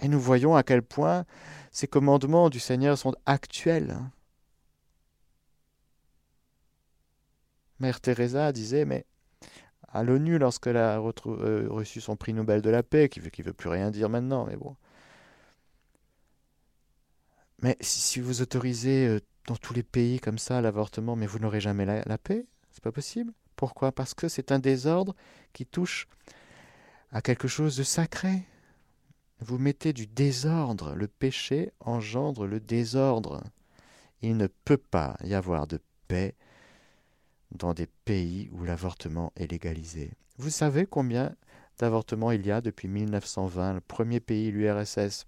Et 0.00 0.08
nous 0.08 0.20
voyons 0.20 0.56
à 0.56 0.64
quel 0.64 0.82
point 0.82 1.24
ces 1.70 1.86
commandements 1.86 2.50
du 2.50 2.58
Seigneur 2.58 2.98
sont 2.98 3.14
actuels. 3.24 3.96
Mère 7.78 8.00
Teresa 8.00 8.52
disait, 8.52 8.84
mais 8.84 9.06
à 9.88 10.02
l'ONU, 10.02 10.38
lorsqu'elle 10.38 10.76
a 10.76 10.98
euh, 10.98 11.66
reçu 11.68 12.00
son 12.00 12.16
prix 12.16 12.32
Nobel 12.32 12.62
de 12.62 12.70
la 12.70 12.82
paix, 12.82 13.08
qui 13.08 13.20
ne 13.20 13.24
veut, 13.24 13.30
veut 13.38 13.52
plus 13.52 13.68
rien 13.68 13.90
dire 13.90 14.08
maintenant, 14.08 14.46
mais 14.46 14.56
bon. 14.56 14.76
Mais 17.62 17.76
si, 17.80 18.20
vous 18.20 18.42
autorisez 18.42 19.06
euh, 19.06 19.20
dans 19.46 19.56
tous 19.56 19.72
les 19.72 19.82
pays 19.82 20.20
comme 20.20 20.38
ça 20.38 20.60
l'avortement, 20.60 21.16
mais 21.16 21.26
vous 21.26 21.38
n'aurez 21.38 21.60
jamais 21.60 21.84
la, 21.84 22.02
la 22.04 22.18
paix, 22.18 22.46
c'est 22.70 22.82
pas 22.82 22.92
possible. 22.92 23.32
Pourquoi? 23.56 23.92
Parce 23.92 24.14
que 24.14 24.28
c'est 24.28 24.52
un 24.52 24.58
désordre 24.58 25.14
qui 25.52 25.66
touche 25.66 26.08
à 27.12 27.22
quelque 27.22 27.48
chose 27.48 27.76
de 27.76 27.82
sacré. 27.82 28.42
Vous 29.40 29.58
mettez 29.58 29.92
du 29.92 30.06
désordre. 30.06 30.94
Le 30.94 31.06
péché 31.06 31.72
engendre 31.80 32.46
le 32.46 32.60
désordre. 32.60 33.42
Il 34.22 34.36
ne 34.36 34.46
peut 34.46 34.76
pas 34.76 35.16
y 35.24 35.34
avoir 35.34 35.66
de 35.66 35.80
paix 36.08 36.34
dans 37.50 37.74
des 37.74 37.86
pays 37.86 38.48
où 38.52 38.64
l'avortement 38.64 39.32
est 39.36 39.50
légalisé. 39.50 40.12
Vous 40.38 40.50
savez 40.50 40.86
combien 40.86 41.34
d'avortements 41.78 42.30
il 42.30 42.46
y 42.46 42.50
a 42.50 42.60
depuis 42.60 42.88
1920, 42.88 43.74
le 43.74 43.80
premier 43.80 44.20
pays, 44.20 44.50
l'URSS, 44.50 45.26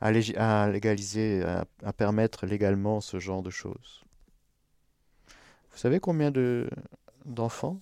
à, 0.00 0.10
légaliser, 0.12 1.42
à, 1.42 1.92
permettre 1.92 2.46
légalement 2.46 3.00
ce 3.00 3.18
genre 3.18 3.42
de 3.42 3.50
choses. 3.50 4.04
Vous 5.72 5.78
savez 5.78 6.00
combien 6.00 6.32
d'enfants 7.24 7.80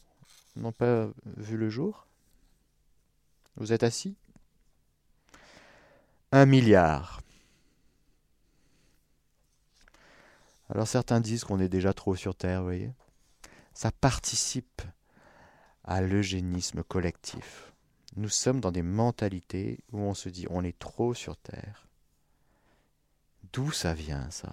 n'ont 0.57 0.73
pas 0.73 1.09
vu 1.37 1.57
le 1.57 1.69
jour? 1.69 2.07
Vous 3.57 3.73
êtes 3.73 3.83
assis? 3.83 4.17
Un 6.33 6.47
milliard. 6.47 7.21
Alors 10.69 10.89
certains 10.89 11.21
disent 11.21 11.45
qu'on 11.45 11.61
est 11.61 11.69
déjà 11.69 11.95
trop 11.95 12.17
sur 12.17 12.35
Terre, 12.35 12.61
vous 12.61 12.67
voyez. 12.67 12.93
Ça 13.73 13.93
participe 13.93 14.83
à 15.85 16.01
l'eugénisme 16.01 16.83
collectif. 16.83 17.73
Nous 18.17 18.29
sommes 18.29 18.61
dans 18.61 18.73
des 18.73 18.83
mentalités 18.83 19.79
où 19.93 20.01
on 20.01 20.15
se 20.15 20.29
dit 20.29 20.47
on 20.51 20.65
est 20.65 20.79
trop 20.79 21.15
sur 21.15 21.37
Terre. 21.37 21.87
D'où 23.57 23.73
ça 23.73 23.95
vient 23.95 24.31
ça? 24.31 24.51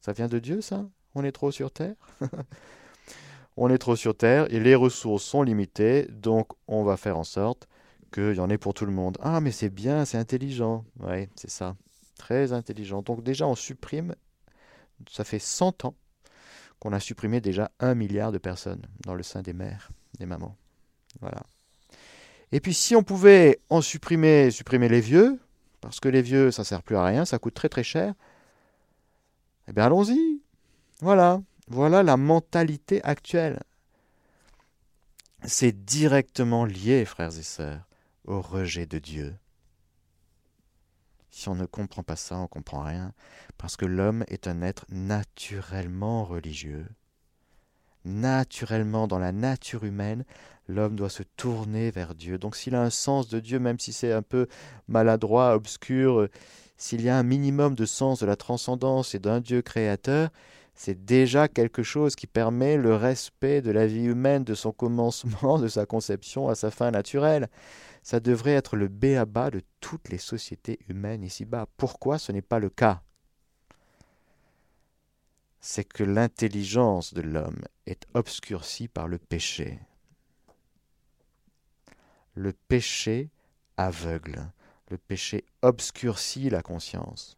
Ça 0.00 0.12
vient 0.12 0.28
de 0.28 0.38
Dieu 0.38 0.60
ça? 0.60 0.88
On 1.16 1.24
est 1.24 1.32
trop 1.32 1.50
sur 1.50 1.72
Terre? 1.72 1.96
On 3.56 3.68
est 3.68 3.78
trop 3.78 3.96
sur 3.96 4.16
Terre 4.16 4.46
et 4.54 4.60
les 4.60 4.76
ressources 4.76 5.24
sont 5.24 5.42
limitées, 5.42 6.06
donc 6.08 6.52
on 6.68 6.84
va 6.84 6.96
faire 6.96 7.18
en 7.18 7.24
sorte 7.24 7.68
qu'il 8.12 8.34
y 8.34 8.40
en 8.40 8.48
ait 8.48 8.58
pour 8.58 8.74
tout 8.74 8.86
le 8.86 8.92
monde. 8.92 9.18
Ah 9.20 9.40
mais 9.40 9.50
c'est 9.50 9.70
bien, 9.70 10.04
c'est 10.04 10.18
intelligent. 10.18 10.84
Oui, 11.00 11.28
c'est 11.34 11.50
ça. 11.50 11.76
très 12.16 12.52
intelligent. 12.52 13.02
Donc 13.02 13.24
déjà, 13.24 13.48
on 13.48 13.56
supprime, 13.56 14.14
ça 15.10 15.24
fait 15.24 15.40
100 15.40 15.84
ans 15.84 15.96
qu'on 16.78 16.92
a 16.92 17.00
supprimé 17.00 17.40
déjà 17.40 17.72
un 17.80 17.96
milliard 17.96 18.30
de 18.30 18.38
personnes 18.38 18.86
dans 19.04 19.14
le 19.14 19.24
sein 19.24 19.42
des 19.42 19.52
mères, 19.52 19.90
des 20.20 20.26
mamans. 20.26 20.56
Voilà. 21.20 21.42
Et 22.52 22.60
puis 22.60 22.72
si 22.72 22.94
on 22.94 23.02
pouvait 23.02 23.60
en 23.68 23.80
supprimer, 23.80 24.52
supprimer 24.52 24.88
les 24.88 25.00
vieux, 25.00 25.40
parce 25.80 26.00
que 26.00 26.08
les 26.08 26.22
vieux, 26.22 26.50
ça 26.50 26.64
sert 26.64 26.82
plus 26.82 26.96
à 26.96 27.04
rien, 27.04 27.24
ça 27.24 27.38
coûte 27.38 27.54
très 27.54 27.68
très 27.68 27.84
cher, 27.84 28.14
eh 29.68 29.72
bien 29.72 29.86
allons-y. 29.86 30.42
Voilà. 31.00 31.40
Voilà 31.68 32.02
la 32.02 32.16
mentalité 32.16 33.02
actuelle. 33.04 33.60
C'est 35.44 35.84
directement 35.84 36.64
lié, 36.64 37.04
frères 37.04 37.38
et 37.38 37.42
sœurs, 37.42 37.88
au 38.24 38.40
rejet 38.40 38.86
de 38.86 38.98
Dieu. 38.98 39.36
Si 41.30 41.48
on 41.48 41.54
ne 41.54 41.64
comprend 41.64 42.02
pas 42.02 42.16
ça, 42.16 42.36
on 42.36 42.42
ne 42.42 42.46
comprend 42.48 42.82
rien, 42.82 43.14
parce 43.56 43.76
que 43.76 43.86
l'homme 43.86 44.24
est 44.28 44.48
un 44.48 44.60
être 44.62 44.84
naturellement 44.90 46.24
religieux. 46.24 46.86
Naturellement, 48.04 49.06
dans 49.06 49.18
la 49.18 49.32
nature 49.32 49.84
humaine, 49.84 50.24
l'homme 50.68 50.96
doit 50.96 51.10
se 51.10 51.22
tourner 51.36 51.90
vers 51.90 52.14
Dieu. 52.14 52.38
Donc 52.38 52.56
s'il 52.56 52.74
a 52.74 52.82
un 52.82 52.90
sens 52.90 53.28
de 53.28 53.40
Dieu, 53.40 53.58
même 53.58 53.78
si 53.78 53.92
c'est 53.92 54.12
un 54.12 54.22
peu 54.22 54.46
maladroit, 54.88 55.54
obscur, 55.54 56.28
s'il 56.76 57.02
y 57.02 57.08
a 57.10 57.16
un 57.18 57.22
minimum 57.22 57.74
de 57.74 57.84
sens 57.84 58.20
de 58.20 58.26
la 58.26 58.36
transcendance 58.36 59.14
et 59.14 59.18
d'un 59.18 59.40
Dieu 59.40 59.60
créateur, 59.60 60.30
c'est 60.74 61.04
déjà 61.04 61.46
quelque 61.46 61.82
chose 61.82 62.16
qui 62.16 62.26
permet 62.26 62.78
le 62.78 62.94
respect 62.94 63.60
de 63.60 63.70
la 63.70 63.86
vie 63.86 64.04
humaine, 64.04 64.44
de 64.44 64.54
son 64.54 64.72
commencement, 64.72 65.58
de 65.58 65.68
sa 65.68 65.84
conception 65.84 66.48
à 66.48 66.54
sa 66.54 66.70
fin 66.70 66.90
naturelle. 66.90 67.48
Ça 68.02 68.18
devrait 68.18 68.54
être 68.54 68.76
le 68.76 68.88
béaba 68.88 69.50
de 69.50 69.60
toutes 69.80 70.08
les 70.08 70.16
sociétés 70.16 70.78
humaines 70.88 71.22
ici-bas. 71.22 71.66
Pourquoi 71.76 72.18
ce 72.18 72.32
n'est 72.32 72.40
pas 72.40 72.58
le 72.58 72.70
cas? 72.70 73.02
C'est 75.60 75.84
que 75.84 76.02
l'intelligence 76.02 77.12
de 77.12 77.20
l'homme 77.20 77.60
est 77.90 78.06
obscurcie 78.14 78.88
par 78.88 79.08
le 79.08 79.18
péché. 79.18 79.78
Le 82.34 82.52
péché 82.52 83.30
aveugle, 83.76 84.50
le 84.88 84.98
péché 84.98 85.44
obscurcit 85.62 86.50
la 86.50 86.62
conscience. 86.62 87.36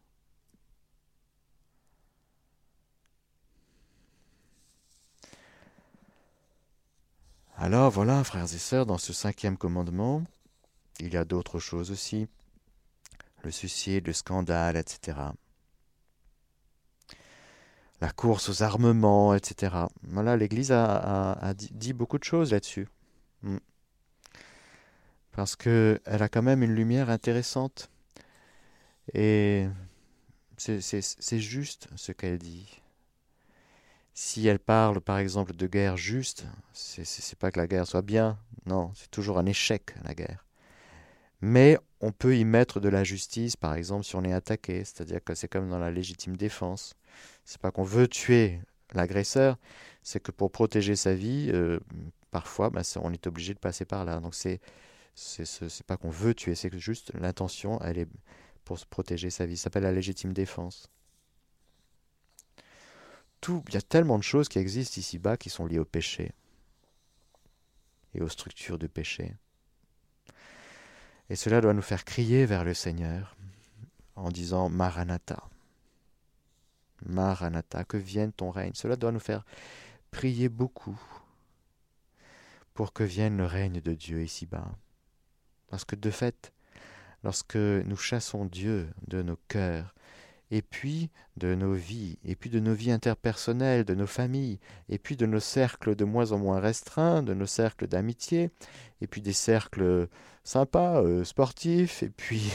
Alors 7.55 7.91
voilà, 7.91 8.23
frères 8.23 8.43
et 8.43 8.57
sœurs, 8.57 8.85
dans 8.85 8.97
ce 8.97 9.13
cinquième 9.13 9.57
commandement, 9.57 10.23
il 10.99 11.13
y 11.13 11.17
a 11.17 11.25
d'autres 11.25 11.59
choses 11.59 11.91
aussi, 11.91 12.27
le 13.43 13.51
suicide, 13.51 14.07
le 14.07 14.13
scandale, 14.13 14.75
etc. 14.75 15.17
La 18.01 18.11
course 18.11 18.49
aux 18.49 18.63
armements, 18.63 19.33
etc. 19.33 19.75
Voilà, 20.03 20.35
l'Église 20.35 20.71
a, 20.71 21.53
dit, 21.55 21.93
beaucoup 21.93 22.17
de 22.17 22.23
choses 22.23 22.51
là-dessus. 22.51 22.87
Hmm. 23.43 23.57
Parce 25.31 25.55
qu'elle 25.55 25.99
a 26.05 26.29
quand 26.29 26.41
même 26.41 26.63
une 26.63 26.75
lumière 26.75 27.09
intéressante. 27.09 27.89
Et 29.13 29.67
c'est 30.57 31.39
juste 31.39 31.87
ce 31.95 32.11
qu'elle 32.11 32.37
dit. 32.37 32.81
Si 34.13 34.47
elle 34.47 34.59
parle, 34.59 35.01
par 35.01 35.17
exemple, 35.17 35.55
de 35.55 35.65
guerre 35.65 35.97
juste, 35.97 36.45
c'est 36.73 37.37
pas 37.39 37.51
que 37.51 37.59
la 37.59 37.67
guerre 37.67 37.87
soit 37.87 38.03
bien, 38.03 38.37
non, 38.65 38.91
c'est 38.95 39.09
toujours 39.09 39.39
un 39.39 39.45
échec, 39.45 39.95
la 40.03 40.13
guerre. 40.13 40.45
Mais 41.41 41.77
on 42.03 42.11
peut 42.11 42.37
y 42.37 42.45
mettre 42.45 42.79
de 42.79 42.89
la 42.89 43.03
justice, 43.03 43.55
par 43.55 43.75
exemple, 43.75 44.05
si 44.05 44.15
on 44.15 44.23
est 44.23 44.33
attaqué, 44.33 44.83
c'est-à-dire 44.85 45.23
que 45.23 45.35
c'est 45.35 45.47
comme 45.47 45.69
dans 45.69 45.79
la 45.79 45.91
légitime 45.91 46.37
défense. 46.37 46.95
C'est 47.45 47.61
pas 47.61 47.71
qu'on 47.71 47.83
veut 47.83 48.07
tuer 48.07 48.59
l'agresseur, 48.93 49.57
c'est 50.03 50.21
que 50.21 50.31
pour 50.31 50.51
protéger 50.51 50.95
sa 50.95 51.15
vie, 51.15 51.49
euh, 51.53 51.79
parfois, 52.31 52.69
ben, 52.69 52.83
on 53.01 53.11
est 53.13 53.27
obligé 53.27 53.53
de 53.53 53.59
passer 53.59 53.85
par 53.85 54.05
là. 54.05 54.19
Donc 54.19 54.35
c'est 54.35 54.59
c'est 55.15 55.85
pas 55.85 55.97
qu'on 55.97 56.09
veut 56.09 56.33
tuer, 56.33 56.55
c'est 56.55 56.75
juste 56.79 57.11
l'intention, 57.13 57.79
elle 57.81 57.99
est 57.99 58.07
pour 58.65 58.79
se 58.79 58.85
protéger 58.85 59.29
sa 59.29 59.45
vie. 59.45 59.57
Ça 59.57 59.65
s'appelle 59.65 59.83
la 59.83 59.91
légitime 59.91 60.33
défense 60.33 60.89
il 63.67 63.73
y 63.73 63.77
a 63.77 63.81
tellement 63.81 64.17
de 64.17 64.23
choses 64.23 64.49
qui 64.49 64.59
existent 64.59 64.99
ici-bas 64.99 65.37
qui 65.37 65.49
sont 65.49 65.65
liées 65.65 65.79
au 65.79 65.85
péché 65.85 66.31
et 68.13 68.21
aux 68.21 68.29
structures 68.29 68.77
de 68.77 68.87
péché. 68.87 69.33
Et 71.33 71.35
cela 71.35 71.61
doit 71.61 71.73
nous 71.73 71.81
faire 71.81 72.05
crier 72.05 72.45
vers 72.45 72.63
le 72.63 72.75
Seigneur 72.75 73.35
en 74.15 74.29
disant 74.29 74.69
Maranatha. 74.69 75.49
Maranatha, 77.07 77.83
que 77.85 77.97
vienne 77.97 78.31
ton 78.31 78.51
règne. 78.51 78.73
Cela 78.75 78.97
doit 78.97 79.11
nous 79.11 79.19
faire 79.19 79.43
prier 80.11 80.47
beaucoup 80.47 81.01
pour 82.75 82.93
que 82.93 83.03
vienne 83.03 83.35
le 83.35 83.47
règne 83.47 83.81
de 83.81 83.95
Dieu 83.95 84.21
ici-bas. 84.21 84.75
Parce 85.71 85.85
que 85.85 85.95
de 85.95 86.11
fait, 86.11 86.53
lorsque 87.23 87.55
nous 87.55 87.97
chassons 87.97 88.45
Dieu 88.45 88.87
de 89.07 89.23
nos 89.23 89.39
cœurs, 89.47 89.95
et 90.51 90.61
puis 90.61 91.09
de 91.37 91.55
nos 91.55 91.73
vies, 91.73 92.19
et 92.23 92.35
puis 92.35 92.51
de 92.51 92.59
nos 92.59 92.75
vies 92.75 92.91
interpersonnelles, 92.91 93.85
de 93.85 93.95
nos 93.95 94.05
familles, 94.05 94.59
et 94.87 94.99
puis 94.99 95.15
de 95.15 95.25
nos 95.25 95.39
cercles 95.39 95.95
de 95.95 96.05
moins 96.05 96.31
en 96.31 96.37
moins 96.37 96.59
restreints, 96.59 97.23
de 97.23 97.33
nos 97.33 97.47
cercles 97.47 97.87
d'amitié, 97.87 98.51
et 99.01 99.07
puis 99.07 99.21
des 99.21 99.33
cercles 99.33 100.07
sympas, 100.43 101.01
euh, 101.01 101.23
sportifs, 101.23 102.03
et 102.03 102.09
puis 102.09 102.51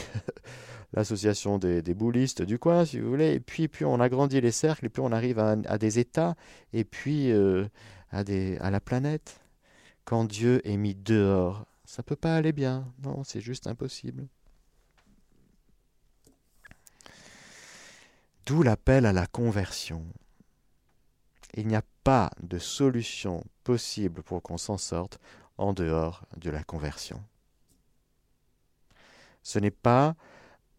l'association 0.93 1.57
des, 1.57 1.81
boulistes 1.93 2.41
du 2.41 2.59
coin, 2.59 2.85
si 2.85 2.99
vous 2.99 3.09
voulez, 3.09 3.33
et 3.33 3.39
puis, 3.39 3.67
puis 3.67 3.85
on 3.85 3.99
agrandit 3.99 4.41
les 4.41 4.51
cercles, 4.51 4.85
et 4.85 4.89
puis 4.89 5.01
on 5.01 5.11
arrive 5.11 5.39
à, 5.39 5.77
des 5.77 5.99
États, 5.99 6.35
et 6.73 6.83
puis 6.83 7.31
euh, 7.31 7.67
à, 8.11 8.23
la 8.23 8.79
planète. 8.79 9.41
Quand 10.05 10.25
Dieu 10.25 10.61
est 10.67 10.77
mis 10.77 10.95
dehors, 10.95 11.65
ça 11.85 12.03
peut 12.03 12.15
pas 12.15 12.35
aller 12.35 12.51
bien, 12.51 12.91
non, 13.03 13.23
c'est 13.23 13.41
juste 13.41 13.67
impossible. 13.67 14.27
D'où 18.45 18.63
l'appel 18.63 19.05
à 19.05 19.13
la 19.13 19.27
conversion. 19.27 20.03
Il 21.53 21.67
n'y 21.67 21.75
a 21.75 21.83
pas 22.03 22.31
de 22.41 22.57
solution 22.57 23.43
possible 23.63 24.23
pour 24.23 24.41
qu'on 24.41 24.57
s'en 24.57 24.77
sorte 24.77 25.19
en 25.57 25.73
dehors 25.73 26.25
de 26.37 26.49
la 26.49 26.63
conversion. 26.63 27.23
Ce 29.49 29.57
n'est 29.57 29.71
pas 29.71 30.15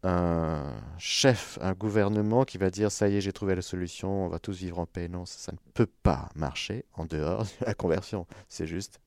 un 0.04 0.80
chef, 0.96 1.59
un 1.61 1.72
gouvernement 1.72 2.44
qui 2.44 2.56
va 2.56 2.70
dire 2.70 2.92
ça 2.92 3.09
y 3.09 3.16
est, 3.16 3.20
j'ai 3.20 3.33
trouvé 3.33 3.56
la 3.56 3.62
solution, 3.62 4.26
on 4.26 4.28
va 4.28 4.38
tous 4.38 4.59
vivre 4.59 4.78
en 4.78 4.87
paix. 4.87 5.09
Non, 5.09 5.26
ça, 5.26 5.50
ne 5.50 5.56
peut 5.74 5.90
pas 6.04 6.28
marcher 6.37 6.85
en 6.94 7.04
dehors 7.04 7.42
de 7.42 7.66
la 7.66 7.74
conversion. 7.74 8.28
C'est 8.48 8.68
juste 8.68 9.00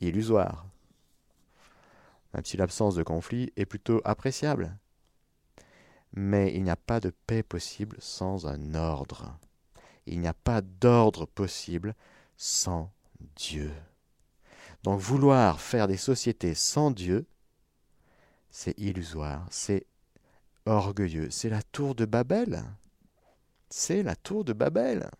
illusoire. 0.00 0.66
Même 2.32 2.44
si 2.44 2.56
l'absence 2.56 2.96
de 2.96 3.04
conflit 3.04 3.52
est 3.54 3.66
plutôt 3.66 4.00
appréciable. 4.04 4.76
Mais 6.12 6.52
il 6.52 6.64
n'y 6.64 6.70
a 6.70 6.74
pas 6.74 6.98
de 6.98 7.12
paix 7.28 7.44
possible 7.44 7.96
sans 8.00 8.48
un 8.48 8.74
ordre. 8.74 9.38
Il 10.06 10.18
n'y 10.18 10.26
a 10.26 10.34
pas 10.34 10.60
d'ordre 10.60 11.24
possible 11.24 11.94
sans 12.36 12.90
Dieu. 13.36 13.70
Donc 14.82 14.98
vouloir 14.98 15.60
faire 15.60 15.86
des 15.86 15.98
sociétés 15.98 16.54
sans 16.54 16.90
Dieu, 16.90 17.28
c'est 18.56 18.78
illusoire, 18.78 19.48
c'est 19.50 19.84
orgueilleux. 20.64 21.28
C'est 21.28 21.48
la 21.48 21.60
tour 21.60 21.96
de 21.96 22.04
Babel. 22.04 22.62
C'est 23.68 24.04
la 24.04 24.14
tour 24.14 24.44
de 24.44 24.52
Babel. 24.52 25.10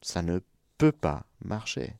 Ça 0.00 0.22
ne 0.22 0.38
peut 0.78 0.92
pas 0.92 1.26
marcher. 1.44 1.96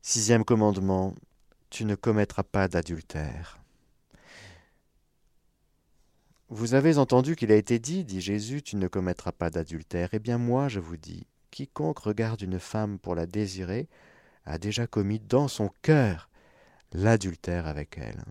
Sixième 0.00 0.46
commandement, 0.46 1.14
tu 1.68 1.84
ne 1.84 1.94
commettras 1.94 2.42
pas 2.42 2.66
d'adultère. 2.66 3.58
Vous 6.48 6.72
avez 6.72 6.96
entendu 6.96 7.36
qu'il 7.36 7.52
a 7.52 7.56
été 7.56 7.78
dit, 7.78 8.04
dit 8.04 8.22
Jésus, 8.22 8.62
tu 8.62 8.76
ne 8.76 8.88
commettras 8.88 9.32
pas 9.32 9.50
d'adultère. 9.50 10.08
Eh 10.14 10.18
bien 10.18 10.38
moi, 10.38 10.68
je 10.68 10.80
vous 10.80 10.96
dis, 10.96 11.26
quiconque 11.50 11.98
regarde 11.98 12.40
une 12.40 12.58
femme 12.58 12.98
pour 12.98 13.14
la 13.14 13.26
désirer 13.26 13.86
a 14.50 14.58
déjà 14.58 14.86
commis 14.86 15.20
dans 15.20 15.46
son 15.46 15.70
cœur 15.82 16.28
l'adultère 16.92 17.68
avec 17.68 17.98
elle. 17.98 18.24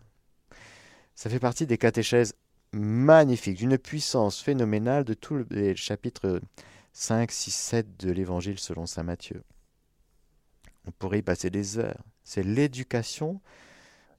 Ça 1.15 1.29
fait 1.29 1.39
partie 1.39 1.65
des 1.65 1.77
catéchèses 1.77 2.36
magnifiques, 2.73 3.58
d'une 3.58 3.77
puissance 3.77 4.41
phénoménale 4.41 5.05
de 5.05 5.13
tous 5.13 5.45
les 5.49 5.75
chapitres 5.75 6.41
5, 6.91 7.32
6, 7.32 7.51
7 7.51 7.97
de 7.97 8.12
l'Évangile 8.12 8.60
selon 8.60 8.86
Saint 8.86 9.03
Matthieu. 9.03 9.43
On 10.86 10.91
pourrait 10.91 11.19
y 11.19 11.23
passer 11.23 11.49
des 11.49 11.77
heures. 11.77 12.03
C'est 12.23 12.43
l'éducation 12.43 13.41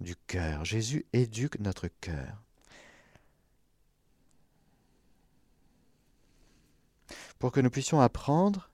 du 0.01 0.17
cœur. 0.17 0.65
Jésus 0.65 1.05
éduque 1.13 1.59
notre 1.61 1.89
cœur. 1.89 2.43
Pour 7.39 7.53
que 7.53 7.61
nous 7.61 7.71
puissions 7.71 8.01
apprendre 8.01 8.70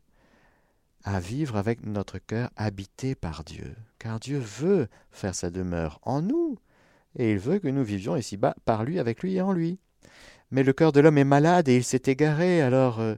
à 1.07 1.21
vivre 1.21 1.57
avec 1.57 1.87
notre 1.87 2.19
cœur 2.19 2.51
habité 2.57 3.15
par 3.15 3.45
Dieu. 3.45 3.77
car 4.01 4.19
Dieu 4.19 4.39
veut 4.39 4.89
faire 5.13 5.37
sa 5.37 5.51
demeure 5.51 6.01
en 6.03 6.21
nous, 6.21 6.59
et 7.15 7.31
il 7.31 7.39
veut 7.39 7.61
que 7.61 7.69
nous 7.69 7.85
vivions 7.85 8.17
ici-bas 8.17 8.57
par 8.65 8.85
lui, 8.85 8.99
avec 8.99 9.23
lui 9.23 9.37
et 9.37 9.41
en 9.41 9.53
lui. 9.53 9.79
Mais 10.51 10.65
le 10.65 10.73
cœur 10.73 10.91
de 10.91 11.01
l'homme 11.01 11.17
est 11.17 11.25
malade 11.25 11.69
et 11.69 11.77
il 11.77 11.85
s'est 11.85 12.03
égaré, 12.07 12.61
alors 12.61 12.99
euh, 12.99 13.15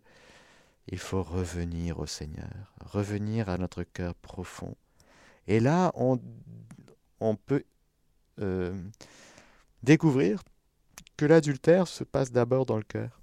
il 0.86 0.98
faut 0.98 1.22
revenir 1.22 1.98
au 1.98 2.06
Seigneur, 2.06 2.74
revenir 2.84 3.48
à 3.48 3.56
notre 3.56 3.82
cœur 3.82 4.14
profond. 4.14 4.76
Et 5.46 5.58
là, 5.58 5.90
on, 5.94 6.18
peut 7.36 7.64
euh, 8.38 8.78
découvrir 9.82 10.42
que 11.16 11.24
l'adultère 11.24 11.88
se 11.88 12.04
passe 12.04 12.32
d'abord 12.32 12.66
dans 12.66 12.76
le 12.76 12.82
cœur. 12.82 13.22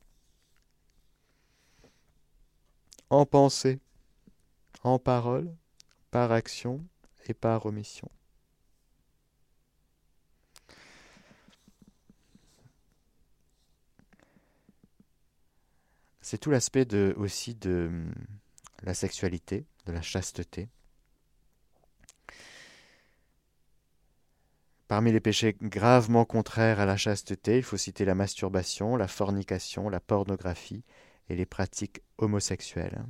En 3.12 3.28
pensée, 3.28 3.80
en 4.84 5.00
parole, 5.00 5.54
par 6.12 6.32
action 6.32 6.86
et 7.28 7.34
par 7.34 7.66
omission. 7.66 8.10
C'est 16.22 16.40
tout 16.40 16.50
l'aspect 16.50 16.88
aussi 17.18 17.54
de 17.54 17.92
la 18.82 18.94
sexualité, 18.94 19.66
de 19.86 19.92
la 19.92 20.02
chasteté. 20.02 20.70
Parmi 24.88 25.12
les 25.12 25.20
péchés 25.20 25.56
gravement 25.62 26.26
contraires 26.26 26.80
à 26.80 26.86
la 26.86 26.98
chasteté, 26.98 27.58
il 27.58 27.64
faut 27.64 27.78
citer 27.78 28.06
la 28.06 28.16
masturbation, 28.16 28.96
la 28.96 29.08
fornication, 29.08 29.90
la 29.90 30.00
pornographie 30.00 30.84
et 31.30 31.36
les 31.36 31.46
pratiques 31.46 32.02
homosexuelles. 32.18 33.04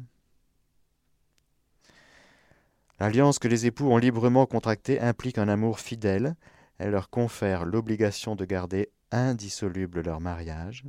L'alliance 2.99 3.39
que 3.39 3.47
les 3.47 3.65
époux 3.65 3.91
ont 3.91 3.97
librement 3.97 4.45
contractée 4.45 4.99
implique 4.99 5.37
un 5.37 5.49
amour 5.49 5.79
fidèle. 5.79 6.35
Elle 6.77 6.91
leur 6.91 7.09
confère 7.09 7.65
l'obligation 7.65 8.35
de 8.35 8.45
garder 8.45 8.89
indissoluble 9.11 10.01
leur 10.01 10.21
mariage. 10.21 10.85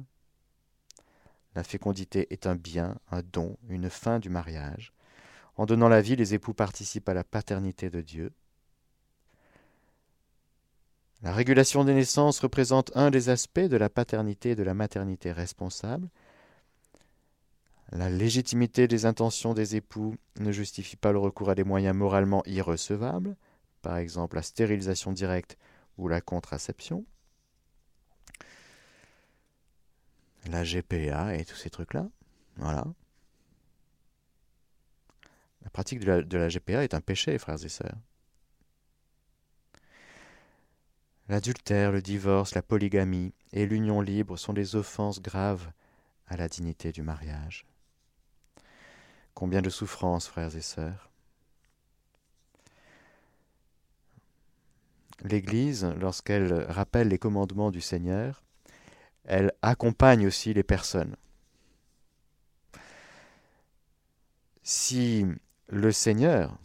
La 1.55 1.65
fécondité 1.65 2.27
est 2.31 2.47
un 2.47 2.55
bien, 2.55 2.99
un 3.11 3.23
don, 3.23 3.57
une 3.69 3.91
fin 3.91 4.19
du 4.19 4.29
mariage. 4.29 4.93
En 5.57 5.65
donnant 5.65 5.89
la 5.89 6.03
vie, 6.03 6.17
les 6.17 6.35
époux 6.35 6.53
participent 6.53 7.09
à 7.09 7.15
la 7.15 7.25
paternité 7.25 7.89
de 7.89 8.03
Dieu. 8.03 8.33
La 11.23 11.33
régulation 11.33 11.83
des 11.83 11.95
naissances 11.95 12.41
représente 12.41 12.93
un 12.95 13.11
des 13.11 13.31
aspects 13.31 13.61
de 13.61 13.77
la 13.77 13.89
paternité 13.89 14.51
et 14.51 14.55
de 14.55 14.63
la 14.63 14.75
maternité 14.75 15.33
responsable. 15.33 16.09
La 17.93 18.11
légitimité 18.11 18.89
des 18.89 19.07
intentions 19.07 19.55
des 19.55 19.77
époux 19.77 20.17
ne 20.41 20.51
justifie 20.53 20.97
pas 20.97 21.13
le 21.13 21.19
recours 21.19 21.51
à 21.51 21.55
des 21.55 21.65
moyens 21.65 21.97
moralement 21.97 22.43
irrecevables, 22.47 23.37
par 23.83 23.97
exemple 23.97 24.37
la 24.37 24.43
stérilisation 24.43 25.13
directe 25.13 25.57
ou 25.97 26.09
la 26.09 26.21
contraception. 26.21 27.05
la 30.51 30.65
GPA 30.65 31.35
et 31.35 31.45
tous 31.45 31.57
ces 31.57 31.71
trucs-là. 31.71 32.09
Voilà. 32.57 32.85
La 35.63 35.71
pratique 35.71 36.01
de 36.01 36.07
la, 36.07 36.23
de 36.23 36.39
la, 36.39 36.49
GPA 36.49 36.85
est 36.85 36.95
un 36.95 37.01
péché, 37.01 37.37
frères 37.39 37.65
et 37.65 37.69
sœurs. 37.69 37.99
L'adultère, 41.29 41.91
le 41.91 42.03
divorce, 42.03 42.55
la 42.55 42.63
polygamie 42.63 43.35
et 43.53 43.67
l'union 43.67 44.01
libre 44.01 44.37
sont 44.37 44.53
des 44.53 44.77
offenses 44.77 45.21
graves 45.21 45.73
à 46.29 46.37
la 46.37 46.49
dignité 46.49 46.93
du 46.93 47.03
mariage. 47.03 47.67
Combien 49.37 49.61
de 49.61 49.69
souffrances, 49.69 50.27
frères 50.27 50.57
et 50.57 50.63
sœurs. 50.63 51.11
L'Église, 55.23 55.85
lorsqu'elle 56.01 56.55
rappelle 56.71 57.09
les 57.09 57.19
commandements 57.19 57.71
du 57.71 57.83
Seigneur, 57.83 58.43
elle 59.25 59.53
accompagne 59.61 60.27
aussi 60.27 60.55
les 60.55 60.63
personnes. 60.63 61.17
Si 64.63 65.27
le 65.69 65.93
Seigneur 65.93 66.57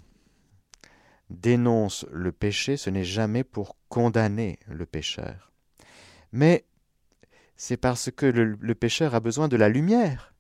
dénonce 1.30 2.06
le 2.10 2.32
péché, 2.32 2.78
ce 2.78 2.90
n'est 2.90 3.04
jamais 3.04 3.44
pour 3.44 3.76
condamner 3.90 4.60
le 4.68 4.86
pécheur, 4.86 5.52
mais 6.32 6.64
c'est 7.58 7.76
parce 7.76 8.12
que 8.12 8.26
le, 8.26 8.76
pécheur 8.76 9.14
a 9.14 9.20
besoin 9.20 9.50
de 9.50 9.58
la 9.58 9.68
lumière 9.68 10.31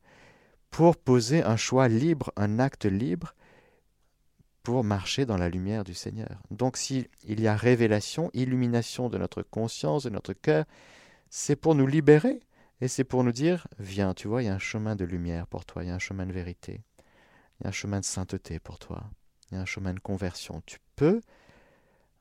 pour 0.71 0.97
poser 0.97 1.43
un 1.43 1.57
choix 1.57 1.87
libre, 1.87 2.31
un 2.37 2.57
acte 2.57 2.85
libre, 2.85 3.35
pour 4.63 4.83
marcher 4.83 5.25
dans 5.25 5.37
la 5.37 5.49
lumière 5.49 5.83
du 5.83 5.93
Seigneur. 5.93 6.41
Donc 6.49 6.77
s'il 6.77 7.07
y 7.23 7.47
a 7.47 7.55
révélation, 7.55 8.29
illumination 8.33 9.09
de 9.09 9.17
notre 9.17 9.41
conscience, 9.43 10.03
de 10.03 10.09
notre 10.09 10.33
cœur, 10.33 10.65
c'est 11.29 11.55
pour 11.55 11.75
nous 11.75 11.87
libérer 11.87 12.39
et 12.79 12.87
c'est 12.87 13.03
pour 13.03 13.23
nous 13.23 13.31
dire, 13.31 13.67
viens, 13.79 14.13
tu 14.13 14.27
vois, 14.27 14.43
il 14.43 14.45
y 14.45 14.49
a 14.49 14.53
un 14.53 14.59
chemin 14.59 14.95
de 14.95 15.05
lumière 15.05 15.47
pour 15.47 15.65
toi, 15.65 15.83
il 15.83 15.87
y 15.87 15.91
a 15.91 15.95
un 15.95 15.99
chemin 15.99 16.25
de 16.25 16.33
vérité, 16.33 16.81
il 17.59 17.63
y 17.63 17.65
a 17.65 17.69
un 17.69 17.73
chemin 17.73 17.99
de 17.99 18.05
sainteté 18.05 18.59
pour 18.59 18.79
toi, 18.79 19.03
il 19.49 19.55
y 19.55 19.57
a 19.57 19.61
un 19.61 19.65
chemin 19.65 19.93
de 19.93 19.99
conversion. 19.99 20.61
Tu 20.65 20.77
peux 20.95 21.21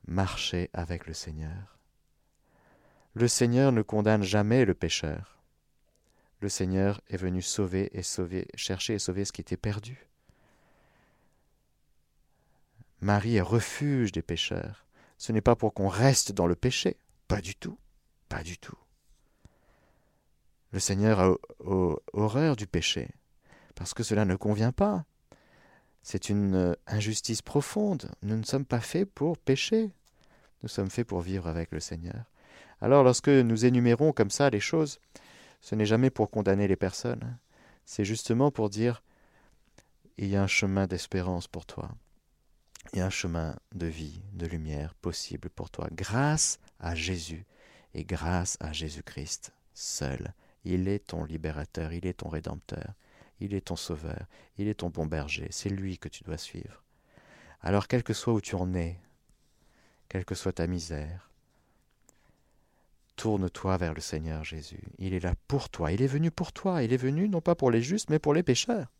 marcher 0.07 0.69
avec 0.73 1.07
le 1.07 1.13
Seigneur. 1.13 1.79
Le 3.13 3.27
Seigneur 3.27 3.71
ne 3.71 3.81
condamne 3.81 4.23
jamais 4.23 4.65
le 4.65 4.73
pécheur. 4.73 5.40
Le 6.41 6.49
Seigneur 6.49 7.01
est 7.07 7.17
venu 7.17 7.41
sauver 7.41 7.89
et 7.97 8.01
sauver, 8.01 8.47
chercher 8.55 8.95
et 8.95 8.99
sauver 8.99 9.25
ce 9.25 9.31
qui 9.31 9.41
était 9.41 9.57
perdu. 9.57 10.07
Marie 12.99 13.35
est 13.35 13.41
refuge 13.41 14.11
des 14.11 14.23
pécheurs. 14.23 14.85
Ce 15.19 15.31
n'est 15.31 15.41
pas 15.41 15.55
pour 15.55 15.73
qu'on 15.73 15.87
reste 15.87 16.31
dans 16.31 16.47
le 16.47 16.55
péché, 16.55 16.97
pas 17.27 17.41
du 17.41 17.55
tout, 17.55 17.77
pas 18.27 18.41
du 18.41 18.57
tout. 18.57 18.77
Le 20.71 20.79
Seigneur 20.79 21.19
a 21.19 21.35
horreur 22.13 22.55
du 22.55 22.65
péché, 22.65 23.09
parce 23.75 23.93
que 23.93 24.03
cela 24.03 24.25
ne 24.25 24.35
convient 24.35 24.71
pas. 24.71 25.05
C'est 26.01 26.29
une 26.29 26.55
euh, 26.55 26.73
injustice 26.87 27.43
profonde. 27.43 28.09
Nous 28.23 28.35
ne 28.35 28.43
sommes 28.43 28.65
pas 28.65 28.79
faits 28.79 29.09
pour 29.11 29.37
pécher. 29.37 29.91
Nous 30.63 30.69
sommes 30.69 30.89
faits 30.89 31.05
pour 31.05 31.21
vivre 31.21 31.47
avec 31.47 31.71
le 31.71 31.79
Seigneur. 31.79 32.25
Alors 32.79 33.03
lorsque 33.03 33.29
nous 33.29 33.65
énumérons 33.65 34.11
comme 34.11 34.31
ça 34.31 34.49
les 34.49 34.59
choses, 34.59 34.99
ce 35.61 35.75
n'est 35.75 35.85
jamais 35.85 36.09
pour 36.09 36.29
condamner 36.29 36.67
les 36.67 36.75
personnes. 36.75 37.37
C'est 37.85 38.05
justement 38.05 38.51
pour 38.51 38.69
dire, 38.69 39.03
il 40.17 40.27
y 40.27 40.35
a 40.35 40.43
un 40.43 40.47
chemin 40.47 40.87
d'espérance 40.87 41.47
pour 41.47 41.65
toi. 41.65 41.91
Il 42.93 42.99
y 42.99 43.01
a 43.01 43.05
un 43.05 43.11
chemin 43.11 43.55
de 43.73 43.85
vie, 43.85 44.21
de 44.33 44.47
lumière 44.47 44.95
possible 44.95 45.49
pour 45.49 45.69
toi, 45.69 45.87
grâce 45.91 46.59
à 46.79 46.95
Jésus 46.95 47.45
et 47.93 48.03
grâce 48.03 48.57
à 48.59 48.73
Jésus-Christ 48.73 49.53
seul. 49.73 50.33
Il 50.63 50.87
est 50.87 51.07
ton 51.07 51.23
libérateur, 51.23 51.93
il 51.93 52.05
est 52.05 52.19
ton 52.19 52.29
rédempteur, 52.29 52.93
il 53.39 53.53
est 53.53 53.67
ton 53.67 53.75
sauveur, 53.75 54.25
il 54.57 54.67
est 54.67 54.75
ton 54.75 54.89
bon 54.89 55.05
berger, 55.05 55.47
c'est 55.51 55.69
lui 55.69 55.97
que 55.97 56.09
tu 56.09 56.23
dois 56.23 56.37
suivre. 56.37 56.83
Alors 57.61 57.87
quel 57.87 58.03
que 58.03 58.13
soit 58.13 58.33
où 58.33 58.41
tu 58.41 58.55
en 58.55 58.73
es, 58.73 58.99
quelle 60.09 60.25
que 60.25 60.35
soit 60.35 60.53
ta 60.53 60.67
misère, 60.67 61.30
tourne-toi 63.21 63.77
vers 63.77 63.93
le 63.93 64.01
Seigneur 64.01 64.43
Jésus. 64.43 64.81
Il 64.97 65.13
est 65.13 65.19
là 65.19 65.35
pour 65.47 65.69
toi, 65.69 65.91
il 65.91 66.01
est 66.01 66.07
venu 66.07 66.31
pour 66.31 66.51
toi, 66.51 66.81
il 66.81 66.91
est 66.91 66.97
venu 66.97 67.29
non 67.29 67.39
pas 67.39 67.53
pour 67.53 67.69
les 67.69 67.83
justes, 67.83 68.09
mais 68.09 68.17
pour 68.17 68.33
les 68.33 68.41
pécheurs. 68.41 68.91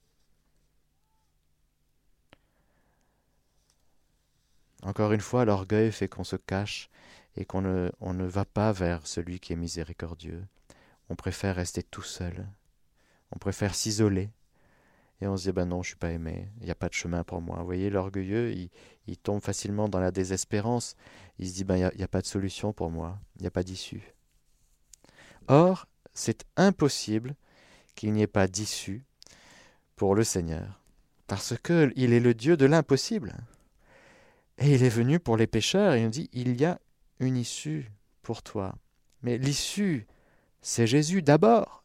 Encore 4.84 5.12
une 5.14 5.22
fois, 5.22 5.44
l'orgueil 5.44 5.92
fait 5.92 6.08
qu'on 6.08 6.24
se 6.24 6.36
cache 6.36 6.92
et 7.36 7.46
qu'on 7.46 7.64
ne, 7.64 7.90
ne 8.00 8.26
va 8.26 8.46
pas 8.46 8.72
vers 8.72 9.08
celui 9.08 9.40
qui 9.40 9.54
est 9.54 9.56
miséricordieux. 9.56 10.46
On 11.10 11.16
préfère 11.16 11.56
rester 11.56 11.82
tout 11.82 12.04
seul. 12.04 12.48
On 13.32 13.40
préfère 13.40 13.74
s'isoler. 13.74 14.30
Et 15.22 15.28
on 15.28 15.38
se 15.38 15.44
dit, 15.44 15.52
ben 15.52 15.66
non, 15.66 15.84
je 15.84 15.90
suis 15.90 15.98
pas 15.98 16.12
aimé, 16.12 16.50
il 16.60 16.66
n'y 16.66 16.72
a 16.72 16.76
pas 16.76 16.90
de 16.90 16.94
chemin 16.94 17.24
pour 17.24 17.42
moi. 17.42 17.58
Vous 17.60 17.66
voyez, 17.66 17.90
l'orgueilleux, 17.90 18.52
il, 19.08 19.18
tombe 19.18 19.42
facilement 19.42 19.88
dans 19.88 20.00
la 20.00 20.12
désespérance. 20.12 20.96
Il 21.38 21.48
se 21.48 21.54
dit, 21.54 21.64
ben 21.64 21.76
il 21.76 21.98
n'y 21.98 22.02
a, 22.02 22.06
a, 22.06 22.08
pas 22.08 22.22
de 22.22 22.26
solution 22.26 22.74
pour 22.74 22.90
moi, 22.90 23.20
il 23.36 23.42
n'y 23.42 23.48
a 23.48 23.52
pas 23.52 23.64
d'issue. 23.64 24.14
Or, 25.48 25.88
c'est 26.14 26.46
impossible 26.58 27.36
qu'il 27.96 28.14
n'y 28.14 28.24
ait 28.24 28.28
pas 28.28 28.48
d'issue 28.48 29.04
pour 29.96 30.16
le 30.16 30.24
Seigneur, 30.24 30.82
parce 31.28 31.54
qu'il 31.62 32.14
est 32.14 32.20
le 32.20 32.34
Dieu 32.34 32.58
de 32.58 32.66
l'impossible. 32.66 33.36
Et 34.58 34.74
il 34.74 34.84
est 34.84 34.90
venu 34.90 35.20
pour 35.20 35.38
les 35.38 35.48
pécheurs, 35.48 35.94
et 35.94 36.00
il 36.00 36.06
nous 36.06 36.10
dit, 36.10 36.30
il 36.34 36.60
y 36.60 36.66
a 36.66 36.80
une 37.20 37.38
issue 37.38 37.92
pour 38.24 38.42
toi. 38.42 38.76
Mais 39.22 39.38
l'issue 39.38 40.08
c'est 40.62 40.88
Jésus 40.88 41.22
d'abord. 41.22 41.81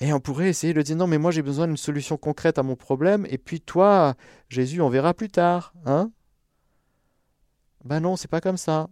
Et 0.00 0.14
on 0.14 0.20
pourrait 0.20 0.48
essayer 0.48 0.72
de 0.72 0.80
dire 0.80 0.96
non, 0.96 1.06
mais 1.06 1.18
moi 1.18 1.30
j'ai 1.30 1.42
besoin 1.42 1.66
d'une 1.66 1.76
solution 1.76 2.16
concrète 2.16 2.58
à 2.58 2.62
mon 2.62 2.74
problème, 2.74 3.26
et 3.28 3.36
puis 3.36 3.60
toi, 3.60 4.14
Jésus, 4.48 4.80
on 4.80 4.88
verra 4.88 5.12
plus 5.12 5.28
tard, 5.28 5.74
hein? 5.84 6.10
Ben 7.84 8.00
non, 8.00 8.16
c'est 8.16 8.28
pas 8.28 8.40
comme 8.40 8.56
ça. 8.56 8.88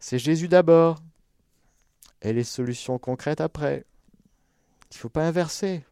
C'est 0.00 0.18
Jésus 0.18 0.48
d'abord, 0.48 0.98
et 2.22 2.32
les 2.32 2.44
solutions 2.44 2.98
concrètes 2.98 3.40
après. 3.40 3.84
Il 4.90 4.96
ne 4.96 4.98
faut 4.98 5.08
pas 5.08 5.26
inverser. 5.26 5.84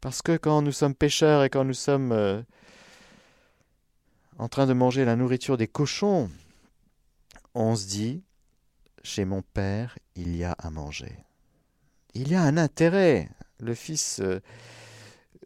Parce 0.00 0.22
que 0.22 0.36
quand 0.36 0.62
nous 0.62 0.72
sommes 0.72 0.94
pécheurs 0.94 1.44
et 1.44 1.50
quand 1.50 1.64
nous 1.64 1.74
sommes 1.74 2.12
euh, 2.12 2.42
en 4.38 4.48
train 4.48 4.66
de 4.66 4.72
manger 4.72 5.04
la 5.04 5.16
nourriture 5.16 5.56
des 5.56 5.68
cochons, 5.68 6.30
on 7.54 7.76
se 7.76 7.86
dit, 7.86 8.22
chez 9.02 9.24
mon 9.24 9.42
père, 9.42 9.98
il 10.16 10.36
y 10.36 10.44
a 10.44 10.52
à 10.52 10.70
manger. 10.70 11.16
Il 12.14 12.28
y 12.28 12.34
a 12.34 12.42
un 12.42 12.56
intérêt. 12.56 13.28
Le 13.58 13.74
fils 13.74 14.20
euh, 14.20 14.40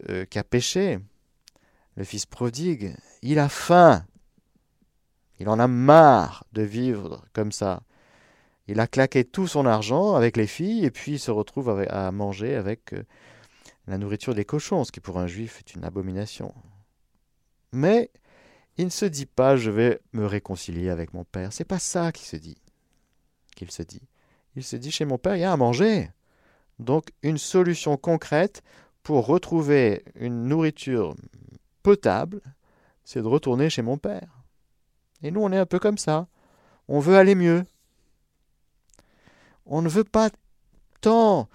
euh, 0.09 0.25
qui 0.25 0.39
a 0.39 0.45
péché, 0.45 0.99
le 1.97 2.05
fils 2.05 2.27
prodigue, 2.27 2.95
il 3.23 3.39
a 3.39 3.49
faim. 3.49 4.07
Il 5.41 5.49
en 5.49 5.59
a 5.59 5.67
marre 5.67 6.45
de 6.53 6.63
vivre 6.63 7.25
comme 7.33 7.53
ça. 7.53 7.83
Il 8.67 8.81
a 8.81 8.87
claqué 8.87 9.25
tout 9.25 9.47
son 9.47 9.67
argent 9.67 10.15
avec 10.15 10.37
les 10.37 10.47
filles 10.47 10.85
et 10.85 10.91
puis 10.91 11.13
il 11.13 11.19
se 11.19 11.31
retrouve 11.31 11.85
à 11.89 12.13
manger 12.13 12.55
avec 12.55 12.95
euh, 12.95 13.03
la 13.87 13.99
nourriture 13.99 14.35
des 14.35 14.45
cochons, 14.45 14.85
ce 14.85 14.93
qui 14.93 15.01
pour 15.01 15.19
un 15.19 15.27
juif 15.27 15.59
est 15.59 15.75
une 15.75 15.85
abomination. 15.85 16.55
Mais 17.73 18.11
il 18.79 18.87
ne 18.87 18.91
se 18.91 19.05
dit 19.05 19.27
pas 19.27 19.57
je 19.57 19.71
vais 19.71 20.01
me 20.13 20.25
réconcilier 20.25 20.89
avec 20.89 21.13
mon 21.13 21.25
père. 21.25 21.53
C'est 21.53 21.65
pas 21.65 21.79
ça 21.79 22.11
qu'il 22.13 22.27
se 22.27 22.37
dit. 22.37 22.57
Qu'il 23.55 23.71
se 23.71 23.83
dit. 23.83 24.03
Il 24.57 24.65
se 24.65 24.77
dit 24.77 24.91
chez 24.91 25.05
mon 25.05 25.19
père 25.19 25.37
il 25.37 25.41
y 25.41 25.45
a 25.45 25.53
à 25.53 25.57
manger. 25.57 26.11
Donc 26.79 27.11
une 27.23 27.39
solution 27.39 27.97
concrète 27.97 28.63
pour 29.03 29.27
retrouver 29.27 30.05
une 30.15 30.47
nourriture 30.49 31.15
potable, 31.83 32.41
c'est 33.05 33.23
de 33.23 33.27
retourner 33.27 33.71
chez 33.71 33.83
mon 33.83 33.99
père. 33.99 34.43
Et 35.23 35.31
nous 35.31 35.41
on 35.41 35.53
est 35.53 35.59
un 35.59 35.67
peu 35.67 35.79
comme 35.79 35.99
ça. 35.99 36.27
On 36.89 37.01
veut 37.01 37.17
aller 37.17 37.35
mieux. 37.35 37.65
On 39.67 39.83
ne 39.83 39.89
veut 39.89 40.05
pas 40.05 40.31
tant 41.01 41.49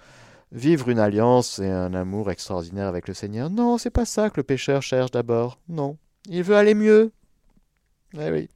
vivre 0.52 0.88
une 0.88 0.98
alliance 0.98 1.58
et 1.60 1.70
un 1.70 1.94
amour 1.94 2.30
extraordinaire 2.30 2.88
avec 2.88 3.06
le 3.06 3.14
Seigneur. 3.14 3.50
Non, 3.50 3.78
c'est 3.78 3.90
pas 3.90 4.04
ça 4.04 4.30
que 4.30 4.38
le 4.38 4.42
pécheur 4.42 4.82
cherche 4.82 5.10
d'abord. 5.10 5.58
Non, 5.68 5.96
il 6.28 6.42
veut 6.42 6.56
aller 6.56 6.74
mieux. 6.74 7.12
Eh 8.14 8.30
oui. 8.30 8.48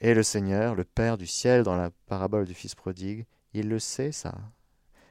Et 0.00 0.12
le 0.12 0.22
Seigneur, 0.22 0.74
le 0.74 0.84
Père 0.84 1.16
du 1.16 1.26
ciel, 1.26 1.62
dans 1.62 1.76
la 1.76 1.90
parabole 2.06 2.44
du 2.44 2.52
Fils 2.52 2.74
prodigue, 2.74 3.24
il 3.54 3.68
le 3.68 3.78
sait 3.78 4.12
ça, 4.12 4.34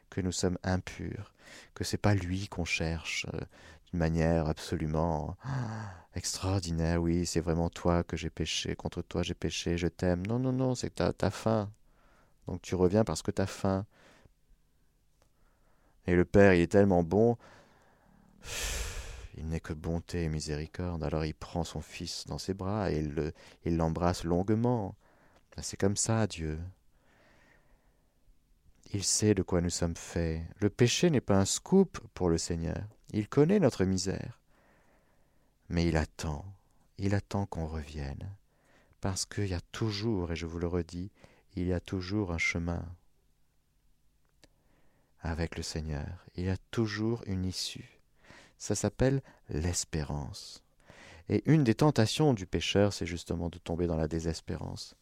que 0.09 0.21
nous 0.21 0.31
sommes 0.31 0.57
impurs, 0.63 1.33
que 1.73 1.83
c'est 1.83 1.97
pas 1.97 2.13
lui 2.13 2.47
qu'on 2.47 2.65
cherche 2.65 3.25
euh, 3.33 3.39
d'une 3.89 3.99
manière 3.99 4.47
absolument 4.47 5.35
ah, 5.43 5.91
extraordinaire. 6.15 7.01
Oui, 7.01 7.25
c'est 7.25 7.39
vraiment 7.39 7.69
toi 7.69 8.03
que 8.03 8.17
j'ai 8.17 8.29
péché, 8.29 8.75
contre 8.75 9.01
toi 9.01 9.23
j'ai 9.23 9.33
péché, 9.33 9.77
je 9.77 9.87
t'aime. 9.87 10.25
Non, 10.27 10.39
non, 10.39 10.51
non, 10.51 10.75
c'est 10.75 10.89
que 10.93 11.29
faim. 11.31 11.71
Donc 12.47 12.61
tu 12.61 12.75
reviens 12.75 13.03
parce 13.03 13.21
que 13.21 13.31
t'as 13.31 13.45
faim. 13.45 13.85
Et 16.05 16.15
le 16.15 16.25
Père, 16.25 16.53
il 16.53 16.61
est 16.61 16.71
tellement 16.71 17.01
bon, 17.01 17.37
il 19.37 19.47
n'est 19.47 19.61
que 19.61 19.73
bonté 19.73 20.23
et 20.23 20.29
miséricorde. 20.29 21.03
Alors 21.03 21.25
il 21.25 21.33
prend 21.33 21.63
son 21.63 21.81
Fils 21.81 22.27
dans 22.27 22.37
ses 22.37 22.53
bras 22.53 22.91
et 22.91 23.09
il 23.65 23.77
l'embrasse 23.77 24.23
longuement. 24.25 24.95
C'est 25.61 25.77
comme 25.77 25.97
ça, 25.97 26.27
Dieu. 26.27 26.59
Il 28.93 29.03
sait 29.03 29.33
de 29.33 29.41
quoi 29.41 29.59
nous 29.59 29.71
sommes 29.71 29.95
faits. 29.95 30.43
Le 30.59 30.69
péché 30.69 31.09
n'est 31.09 31.19
pas 31.19 31.39
un 31.39 31.45
scoop 31.45 31.99
pour 32.13 32.29
le 32.29 32.37
Seigneur. 32.37 32.83
Il 33.09 33.27
connaît 33.27 33.59
notre 33.59 33.85
misère. 33.85 34.39
Mais 35.69 35.87
il 35.87 35.97
attend, 35.97 36.45
il 36.99 37.15
attend 37.15 37.47
qu'on 37.47 37.65
revienne. 37.65 38.29
Parce 39.01 39.25
qu'il 39.25 39.47
y 39.47 39.55
a 39.55 39.61
toujours, 39.71 40.31
et 40.31 40.35
je 40.35 40.45
vous 40.45 40.59
le 40.59 40.67
redis, 40.67 41.09
il 41.55 41.67
y 41.67 41.73
a 41.73 41.79
toujours 41.79 42.31
un 42.31 42.37
chemin 42.37 42.85
avec 45.21 45.57
le 45.57 45.63
Seigneur. 45.63 46.25
Il 46.35 46.45
y 46.45 46.49
a 46.49 46.57
toujours 46.69 47.23
une 47.25 47.45
issue. 47.45 47.99
Ça 48.59 48.75
s'appelle 48.75 49.23
l'espérance. 49.49 50.63
Et 51.29 51.41
une 51.51 51.63
des 51.63 51.75
tentations 51.75 52.35
du 52.35 52.45
pécheur, 52.45 52.93
c'est 52.93 53.07
justement 53.07 53.49
de 53.49 53.57
tomber 53.57 53.87
dans 53.87 53.97
la 53.97 54.07
désespérance, 54.07 54.95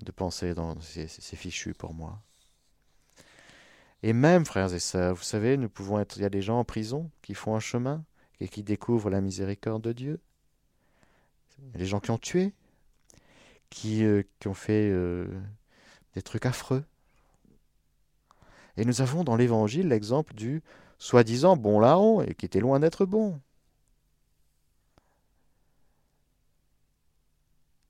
de 0.00 0.12
penser 0.12 0.54
dans 0.54 0.80
c'est 0.80 1.08
fichu 1.36 1.74
pour 1.74 1.94
moi. 1.94 2.22
Et 4.06 4.12
même, 4.12 4.44
frères 4.44 4.74
et 4.74 4.80
sœurs, 4.80 5.14
vous 5.14 5.22
savez, 5.22 5.56
nous 5.56 5.70
pouvons 5.70 5.98
être. 5.98 6.18
Il 6.18 6.22
y 6.22 6.26
a 6.26 6.28
des 6.28 6.42
gens 6.42 6.58
en 6.58 6.64
prison 6.64 7.10
qui 7.22 7.32
font 7.32 7.56
un 7.56 7.60
chemin 7.60 8.04
et 8.38 8.48
qui 8.48 8.62
découvrent 8.62 9.08
la 9.08 9.22
miséricorde 9.22 9.80
de 9.82 9.92
Dieu. 9.92 10.20
Des 11.72 11.86
gens 11.86 12.00
qui 12.00 12.10
ont 12.10 12.18
tué, 12.18 12.52
qui, 13.70 14.04
euh, 14.04 14.22
ont 14.44 14.52
fait 14.52 14.90
euh, 14.90 15.26
des 16.12 16.20
trucs 16.20 16.44
affreux. 16.44 16.84
Et 18.76 18.84
nous 18.84 19.00
avons 19.00 19.24
dans 19.24 19.36
l'Évangile 19.36 19.88
l'exemple 19.88 20.34
du 20.34 20.62
soi-disant 20.98 21.56
bon 21.56 21.80
larron, 21.80 22.20
et 22.20 22.34
qui 22.34 22.44
était 22.44 22.60
loin 22.60 22.80
d'être 22.80 23.06
bon. 23.06 23.40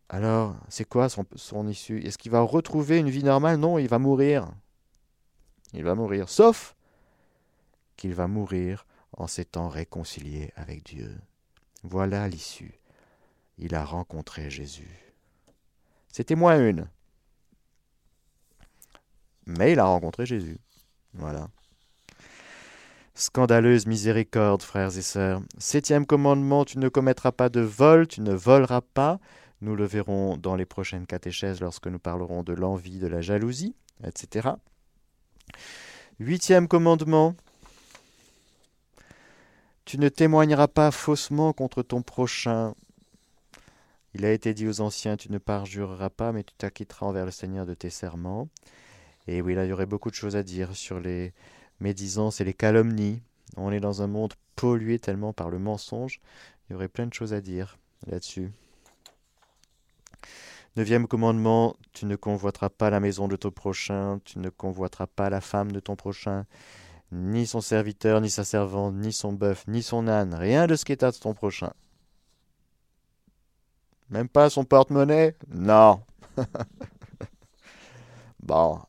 Alors, 0.09 0.55
c'est 0.69 0.89
quoi 0.89 1.09
son, 1.09 1.27
son 1.35 1.67
issue? 1.67 1.99
Est-ce 2.07 2.19
qu'il 2.19 2.31
va 2.31 2.41
retrouver 2.41 2.99
une 2.99 3.11
vie 3.11 3.25
normale? 3.25 3.57
Non, 3.59 3.79
il 3.79 3.89
va 3.89 3.99
mourir. 3.99 4.49
Il 5.75 5.83
va 5.83 5.95
mourir, 5.95 6.29
sauf 6.29 6.77
qu'il 7.97 8.15
va 8.15 8.29
mourir 8.29 8.87
en 9.13 9.27
s'étant 9.27 9.69
réconcilié 9.69 10.53
avec 10.57 10.85
Dieu. 10.85 11.15
Voilà 11.83 12.29
l'issue. 12.29 12.81
Il 13.59 13.75
a 13.75 13.85
rencontré 13.85 14.51
Jésus. 14.51 15.15
C'était 16.09 16.37
moins 16.37 16.65
une. 16.65 16.89
Mais 19.47 19.73
il 19.73 19.81
a 19.81 19.85
rencontré 19.85 20.27
Jésus. 20.27 20.59
Voilà. 21.13 21.49
Scandaleuse 23.17 23.87
miséricorde, 23.87 24.63
frères 24.63 24.97
et 24.97 25.03
sœurs. 25.03 25.43
Septième 25.59 26.07
commandement, 26.07 26.65
tu 26.65 26.79
ne 26.79 26.89
commettras 26.89 27.33
pas 27.33 27.49
de 27.49 27.61
vol, 27.61 28.09
tu 28.09 28.21
ne 28.21 28.33
voleras 28.33 28.81
pas. 28.81 29.21
Nous 29.61 29.77
le 29.77 29.85
verrons 29.85 30.37
dans 30.37 30.57
les 30.57 30.67
prochaines 30.67 31.07
catéchèses 31.07 31.61
lorsque 31.61 31.87
nous 31.87 31.99
parlerons 31.99 32.43
de 32.43 32.53
l'envie, 32.53 32.99
de 32.99 33.07
la 33.07 33.21
jalousie, 33.21 33.77
etc. 34.05 34.51
Huitième 36.21 36.69
commandement, 36.69 37.35
tu 39.85 39.99
ne 39.99 40.09
témoigneras 40.09 40.69
pas 40.69 40.91
faussement 40.91 41.53
contre 41.53 41.83
ton 41.83 42.03
prochain. 42.03 42.75
Il 44.15 44.25
a 44.25 44.33
été 44.33 44.55
dit 44.55 44.69
aux 44.69 44.81
anciens, 44.81 45.17
tu 45.17 45.31
ne 45.31 45.39
parjureras 45.39 46.11
pas, 46.11 46.33
mais 46.33 46.45
tu 46.45 46.55
t'acquitteras 46.57 47.07
envers 47.07 47.25
le 47.25 47.31
Seigneur 47.31 47.67
de 47.67 47.75
tes 47.75 47.91
serments. 47.91 48.49
Et 49.27 49.43
oui, 49.43 49.55
là, 49.55 49.65
il 49.65 49.71
y 49.71 49.73
aurait 49.73 49.87
beaucoup 49.87 50.11
de 50.11 50.15
choses 50.15 50.37
à 50.37 50.43
dire 50.43 50.77
sur 50.77 51.01
les 51.01 51.33
médisances 51.81 52.41
et 52.41 52.45
les 52.45 52.55
calomnies. 52.55 53.23
On 53.57 53.73
est 53.73 53.81
dans 53.81 54.03
un 54.03 54.07
monde 54.07 54.35
pollué 54.57 54.99
tellement 54.99 55.33
par 55.33 55.51
le 55.51 55.59
mensonge. 55.59 56.21
Il 56.69 56.73
y 56.73 56.77
aurait 56.77 56.89
plein 56.89 57.07
de 57.07 57.15
choses 57.15 57.33
à 57.33 57.41
dire 57.41 57.79
là-dessus. 58.07 58.53
Neuvième 60.77 61.07
commandement, 61.07 61.77
tu 61.93 62.05
ne 62.05 62.17
convoiteras 62.17 62.69
pas 62.69 62.91
la 62.91 62.99
maison 62.99 63.29
de 63.29 63.37
ton 63.37 63.53
prochain, 63.53 64.21
tu 64.25 64.41
ne 64.41 64.51
convoiteras 64.51 65.07
pas 65.07 65.31
la 65.31 65.41
femme 65.41 65.71
de 65.71 65.79
ton 65.79 65.95
prochain, 65.95 66.47
ni 67.13 67.47
son 67.47 67.61
serviteur, 67.61 68.21
ni 68.21 68.29
sa 68.29 68.45
servante, 68.45 68.95
ni 68.95 69.13
son 69.13 69.33
bœuf, 69.33 69.65
ni 69.69 69.85
son 69.85 70.09
âne, 70.09 70.35
rien 70.35 70.67
de 70.67 70.75
ce 70.75 70.85
qui 70.85 70.91
est 70.91 71.05
à 71.05 71.13
ton 71.13 71.33
prochain. 71.33 71.73
Même 74.11 74.29
pas 74.29 74.51
son 74.51 74.65
porte-monnaie? 74.65 75.37
Non. 75.49 76.03
bon, 78.41 78.81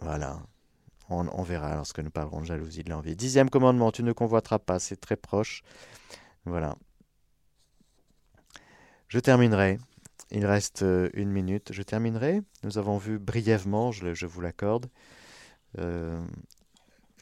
voilà. 0.00 0.40
On, 1.08 1.42
verra 1.44 1.76
lorsque 1.76 2.00
nous 2.00 2.10
parlerons 2.10 2.40
de 2.40 2.46
jalousie, 2.46 2.82
de 2.82 2.90
l'envie. 2.90 3.14
Dixième 3.14 3.48
commandement, 3.48 3.92
tu 3.92 4.02
ne 4.02 4.12
convoiteras 4.12 4.58
pas, 4.58 4.80
c'est 4.80 4.96
très 4.96 5.16
proche. 5.16 5.62
Voilà. 6.44 6.74
Je 9.06 9.20
terminerai. 9.20 9.78
Il 10.30 10.44
reste 10.44 10.82
euh, 10.82 11.08
une 11.14 11.30
minute. 11.30 11.72
Je 11.72 11.82
terminerai. 11.82 12.42
Nous 12.62 12.78
avons 12.78 12.98
vu 12.98 13.18
brièvement, 13.18 13.92
je, 13.92 14.26
vous 14.26 14.40
l'accorde, 14.40 14.86
euh, 15.78 16.24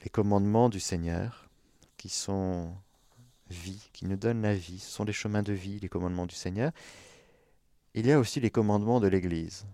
les 0.02 0.10
commandements 0.10 0.68
du 0.68 0.80
Seigneur 0.80 1.48
qui 1.96 2.08
sont 2.08 2.72
vie, 3.50 3.90
qui 3.92 4.06
nous 4.06 4.16
donnent 4.16 4.42
la 4.42 4.54
vie. 4.54 4.78
Ce 4.78 4.90
sont 4.90 5.04
des 5.04 5.12
chemins 5.12 5.42
de 5.42 5.52
vie, 5.52 5.80
les 5.80 5.88
commandements 5.88 6.26
du 6.26 6.34
Seigneur. 6.34 6.72
Il 7.94 8.06
y 8.06 8.12
a 8.12 8.18
aussi 8.18 8.40
les 8.40 8.50
commandements 8.50 9.00
de 9.00 9.06
l'Église. 9.06 9.66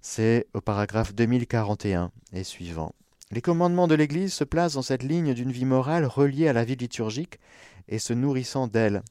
C'est 0.00 0.46
au 0.54 0.60
paragraphe 0.60 1.14
2041 1.14 2.12
et 2.32 2.44
suivant. 2.44 2.94
Les 3.32 3.40
commandements 3.40 3.88
de 3.88 3.96
l'Église 3.96 4.32
se 4.32 4.44
placent 4.44 4.74
dans 4.74 4.82
cette 4.82 5.02
ligne 5.02 5.34
d'une 5.34 5.50
vie 5.50 5.64
morale 5.64 6.04
reliée 6.04 6.46
à 6.46 6.52
la 6.52 6.64
vie 6.64 6.76
liturgique 6.76 7.40
et 7.88 7.98
se 7.98 8.12
nourrissant 8.12 8.68
d'elle. 8.68 9.02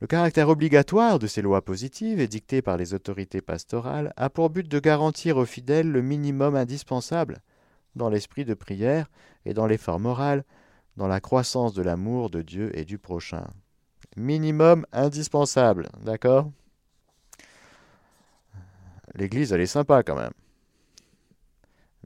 Le 0.00 0.06
caractère 0.06 0.48
obligatoire 0.48 1.18
de 1.18 1.26
ces 1.26 1.40
lois 1.40 1.64
positives 1.64 2.20
et 2.20 2.26
dictées 2.26 2.62
par 2.62 2.76
les 2.76 2.94
autorités 2.94 3.40
pastorales 3.40 4.12
a 4.16 4.28
pour 4.28 4.50
but 4.50 4.68
de 4.68 4.78
garantir 4.80 5.36
aux 5.36 5.46
fidèles 5.46 5.90
le 5.90 6.02
minimum 6.02 6.56
indispensable 6.56 7.38
dans 7.94 8.08
l'esprit 8.08 8.44
de 8.44 8.54
prière 8.54 9.08
et 9.44 9.54
dans 9.54 9.66
l'effort 9.66 10.00
moral, 10.00 10.44
dans 10.96 11.06
la 11.06 11.20
croissance 11.20 11.74
de 11.74 11.82
l'amour 11.82 12.28
de 12.28 12.42
Dieu 12.42 12.76
et 12.76 12.84
du 12.84 12.98
prochain. 12.98 13.46
Minimum 14.16 14.84
indispensable, 14.92 15.88
d'accord? 16.02 16.50
L'église, 19.14 19.52
elle 19.52 19.60
est 19.60 19.66
sympa 19.66 20.02
quand 20.02 20.16
même. 20.16 20.32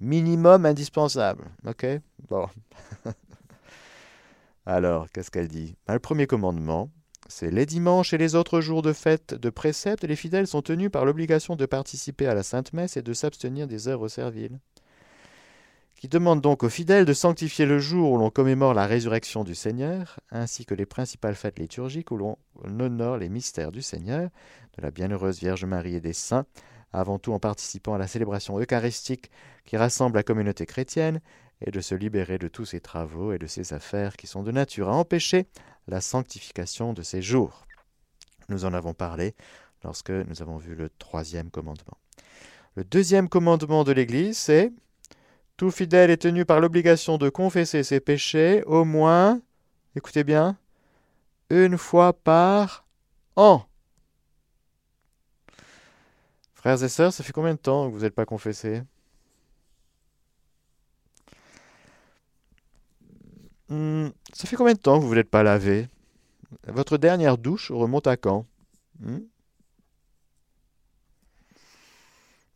Minimum 0.01 0.66
indispensable. 0.66 1.47
Ok? 1.66 1.86
Bon. 2.28 2.47
Alors, 4.66 5.11
qu'est-ce 5.11 5.30
qu'elle 5.30 5.49
dit? 5.49 5.74
Ben, 5.86 5.95
Le 5.95 6.01
premier 6.01 6.26
commandement, 6.26 6.91
c'est 7.28 7.50
les 7.50 7.66
dimanches 7.66 8.14
et 8.14 8.18
les 8.18 8.34
autres 8.34 8.62
jours 8.62 8.80
de 8.80 8.94
fête 8.94 9.34
de 9.34 9.50
précepte, 9.50 10.04
les 10.04 10.16
fidèles 10.16 10.46
sont 10.46 10.62
tenus 10.62 10.90
par 10.90 11.04
l'obligation 11.04 11.56
de 11.56 11.66
participer 11.66 12.26
à 12.26 12.34
la 12.34 12.42
Sainte 12.42 12.72
Messe 12.72 12.96
et 12.96 13.02
de 13.02 13.12
s'abstenir 13.12 13.68
des 13.68 13.86
œuvres 13.86 14.08
serviles. 14.08 14.58
Qui 15.94 16.08
demande 16.08 16.40
donc 16.40 16.62
aux 16.62 16.68
fidèles 16.70 17.04
de 17.04 17.12
sanctifier 17.12 17.66
le 17.66 17.80
jour 17.80 18.12
où 18.12 18.18
l'on 18.18 18.30
commémore 18.30 18.72
la 18.72 18.86
résurrection 18.86 19.44
du 19.44 19.54
Seigneur, 19.54 20.20
ainsi 20.30 20.64
que 20.64 20.74
les 20.74 20.86
principales 20.86 21.34
fêtes 21.34 21.58
liturgiques 21.58 22.10
où 22.12 22.16
l'on 22.16 22.38
honore 22.64 23.18
les 23.18 23.28
mystères 23.28 23.72
du 23.72 23.82
Seigneur, 23.82 24.30
de 24.76 24.82
la 24.82 24.90
bienheureuse 24.90 25.38
Vierge 25.38 25.64
Marie 25.66 25.96
et 25.96 26.00
des 26.00 26.12
saints, 26.14 26.46
avant 26.92 27.18
tout 27.18 27.32
en 27.32 27.40
participant 27.40 27.94
à 27.94 27.98
la 27.98 28.06
célébration 28.06 28.58
eucharistique 28.58 29.30
qui 29.66 29.76
rassemble 29.76 30.16
la 30.16 30.22
communauté 30.22 30.64
chrétienne, 30.64 31.20
et 31.61 31.70
de 31.70 31.80
se 31.80 31.94
libérer 31.94 32.38
de 32.38 32.48
tous 32.48 32.64
ces 32.64 32.80
travaux 32.80 33.32
et 33.32 33.38
de 33.38 33.46
ces 33.46 33.72
affaires 33.72 34.16
qui 34.16 34.26
sont 34.26 34.42
de 34.42 34.52
nature 34.52 34.88
à 34.88 34.96
empêcher 34.96 35.46
la 35.86 36.00
sanctification 36.00 36.92
de 36.92 37.02
ces 37.02 37.22
jours. 37.22 37.66
Nous 38.48 38.64
en 38.64 38.74
avons 38.74 38.94
parlé 38.94 39.34
lorsque 39.84 40.11
nous 40.11 40.42
avons 40.42 40.56
vu 40.56 40.74
le 40.74 40.88
troisième 40.88 41.50
commandement. 41.50 41.98
Le 42.74 42.84
deuxième 42.84 43.28
commandement 43.28 43.84
de 43.84 43.92
l'Église, 43.92 44.38
c'est 44.38 44.72
Tout 45.56 45.70
fidèle 45.70 46.11
est 46.11 46.22
tenu 46.22 46.44
par 46.44 46.61
l'obligation 46.61 47.18
de 47.18 47.28
confesser 47.28 47.82
ses 47.82 48.00
péchés 48.00 48.62
au 48.64 48.84
moins, 48.84 49.40
écoutez 49.96 50.22
bien, 50.22 50.56
une 51.50 51.76
fois 51.76 52.12
par 52.12 52.86
an. 53.36 53.64
Frères 56.54 56.82
et 56.82 56.88
sœurs, 56.88 57.12
ça 57.12 57.24
fait 57.24 57.32
combien 57.32 57.54
de 57.54 57.59
temps 57.59 57.88
que 57.88 57.94
vous 57.94 58.02
n'êtes 58.02 58.14
pas 58.14 58.26
confessés? 58.26 58.82
Hmm, 63.68 64.08
ça 64.32 64.48
fait 64.48 64.56
combien 64.56 64.72
de 64.74 64.78
temps 64.78 64.98
que 64.98 65.04
vous 65.04 65.10
ne 65.10 65.16
n'êtes 65.16 65.30
pas 65.30 65.42
lavé? 65.42 65.88
Votre 66.66 66.96
dernière 66.98 67.38
douche 67.38 67.70
remonte 67.70 68.06
à 68.06 68.16
quand? 68.16 68.46
Hmm? 69.00 69.18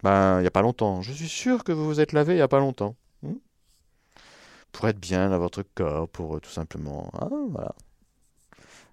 Ben, 0.03 0.39
il 0.39 0.43
n'y 0.43 0.47
a 0.49 0.51
pas 0.51 0.63
longtemps. 0.63 1.03
Je 1.03 1.13
suis 1.13 1.29
sûr 1.29 1.65
que 1.65 1.73
vous 1.73 1.87
vous 1.87 2.01
êtes 2.01 2.13
lavé 2.13 2.33
il 2.35 2.37
n'y 2.37 2.43
a 2.43 2.49
pas 2.49 2.59
longtemps. 2.59 2.97
Hmm? 3.23 3.35
Pour 4.73 4.89
être 4.89 4.99
bien 4.99 5.29
dans 5.31 5.39
votre 5.39 5.63
corps, 5.63 6.09
pour 6.09 6.41
tout 6.41 6.51
simplement. 6.51 7.11
Hein, 7.15 7.29
voilà. 7.51 7.75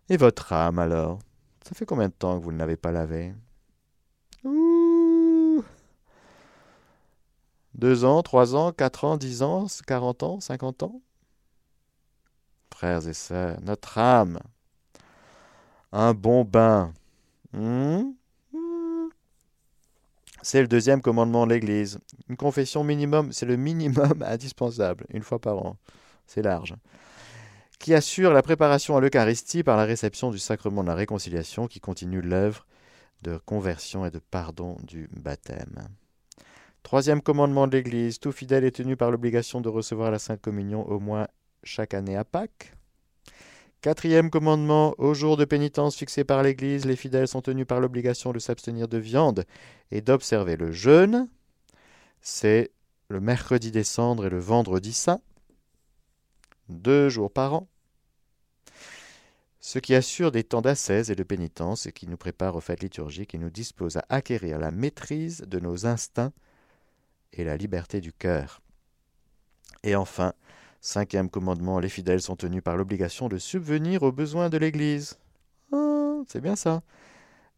Et 0.09 0.17
votre 0.17 0.51
âme 0.53 0.79
alors? 0.79 1.19
Ça 1.63 1.75
fait 1.75 1.85
combien 1.85 2.09
de 2.09 2.13
temps 2.13 2.37
que 2.39 2.43
vous 2.43 2.51
ne 2.51 2.57
l'avez 2.57 2.77
pas 2.77 2.91
lavé? 2.91 3.33
Ouh 4.43 5.63
Deux 7.75 8.03
ans, 8.03 8.21
trois 8.23 8.55
ans, 8.55 8.71
quatre 8.73 9.05
ans, 9.05 9.17
dix 9.17 9.41
ans, 9.41 9.67
quarante 9.87 10.23
ans, 10.23 10.39
cinquante 10.41 10.83
ans? 10.83 11.01
Frères 12.79 13.05
et 13.09 13.13
sœurs, 13.13 13.59
notre 13.61 13.97
âme. 13.97 14.39
Un 15.91 16.13
bon 16.13 16.45
bain. 16.45 16.93
Hmm? 17.51 18.13
Hmm? 18.53 19.09
C'est 20.41 20.61
le 20.61 20.67
deuxième 20.69 21.01
commandement 21.01 21.45
de 21.45 21.51
l'Église. 21.51 21.99
Une 22.29 22.37
confession 22.37 22.85
minimum, 22.85 23.33
c'est 23.33 23.45
le 23.45 23.57
minimum 23.57 24.23
indispensable, 24.25 25.05
une 25.13 25.23
fois 25.23 25.39
par 25.39 25.57
an. 25.57 25.75
C'est 26.25 26.41
large. 26.41 26.73
Qui 27.79 27.93
assure 27.93 28.31
la 28.31 28.41
préparation 28.41 28.95
à 28.95 29.01
l'Eucharistie 29.01 29.61
par 29.61 29.75
la 29.75 29.83
réception 29.83 30.31
du 30.31 30.39
sacrement 30.39 30.81
de 30.81 30.87
la 30.87 30.95
réconciliation 30.95 31.67
qui 31.67 31.81
continue 31.81 32.21
l'œuvre 32.21 32.65
de 33.23 33.37
conversion 33.45 34.05
et 34.05 34.11
de 34.11 34.19
pardon 34.19 34.77
du 34.83 35.09
baptême. 35.11 35.89
Troisième 36.83 37.21
commandement 37.21 37.67
de 37.67 37.75
l'Église, 37.75 38.19
tout 38.19 38.31
fidèle 38.31 38.63
est 38.63 38.71
tenu 38.71 38.95
par 38.95 39.11
l'obligation 39.11 39.59
de 39.59 39.67
recevoir 39.67 40.11
la 40.11 40.19
Sainte 40.19 40.41
Communion 40.41 40.87
au 40.87 41.01
moins 41.01 41.27
chaque 41.63 41.93
année 41.93 42.15
à 42.15 42.23
Pâques. 42.23 42.73
Quatrième 43.81 44.29
commandement, 44.29 44.93
au 44.97 45.13
jour 45.13 45.37
de 45.37 45.45
pénitence 45.45 45.95
fixé 45.95 46.25
par 46.25 46.43
l'Église, 46.43 46.85
les 46.85 46.97
fidèles 46.97 47.29
sont 47.29 47.41
tenus 47.41 47.65
par 47.65 47.79
l'obligation 47.79 48.33
de 48.33 48.39
s'abstenir 48.39 48.89
de 48.89 48.97
viande 48.97 49.45
et 49.91 50.01
d'observer 50.01 50.57
le 50.57 50.71
jeûne. 50.71 51.29
C'est 52.21 52.71
le 53.07 53.21
mercredi 53.21 53.71
des 53.71 53.85
cendres 53.85 54.25
et 54.25 54.29
le 54.29 54.39
vendredi 54.39 54.91
saint, 54.91 55.21
deux 56.67 57.07
jours 57.07 57.31
par 57.31 57.53
an. 57.53 57.67
Ce 59.61 59.79
qui 59.79 59.95
assure 59.95 60.31
des 60.31 60.43
temps 60.43 60.61
d'ascèse 60.61 61.09
et 61.09 61.15
de 61.15 61.23
pénitence 61.23 61.85
et 61.85 61.91
qui 61.91 62.07
nous 62.07 62.17
prépare 62.17 62.55
aux 62.55 62.61
fêtes 62.61 62.83
liturgiques 62.83 63.35
et 63.35 63.37
nous 63.37 63.49
dispose 63.49 63.97
à 63.97 64.05
acquérir 64.09 64.59
la 64.59 64.71
maîtrise 64.71 65.45
de 65.47 65.59
nos 65.59 65.85
instincts 65.85 66.33
et 67.33 67.43
la 67.43 67.55
liberté 67.55 68.01
du 68.01 68.11
cœur. 68.11 68.61
Et 69.83 69.95
enfin, 69.95 70.33
Cinquième 70.81 71.29
commandement, 71.29 71.79
les 71.79 71.89
fidèles 71.89 72.21
sont 72.21 72.35
tenus 72.35 72.63
par 72.63 72.77
l'obligation 72.77 73.27
de 73.27 73.37
subvenir 73.37 74.03
aux 74.03 74.11
besoins 74.11 74.49
de 74.49 74.57
l'Église. 74.57 75.17
Ah, 75.73 76.19
c'est 76.27 76.41
bien 76.41 76.55
ça. 76.55 76.81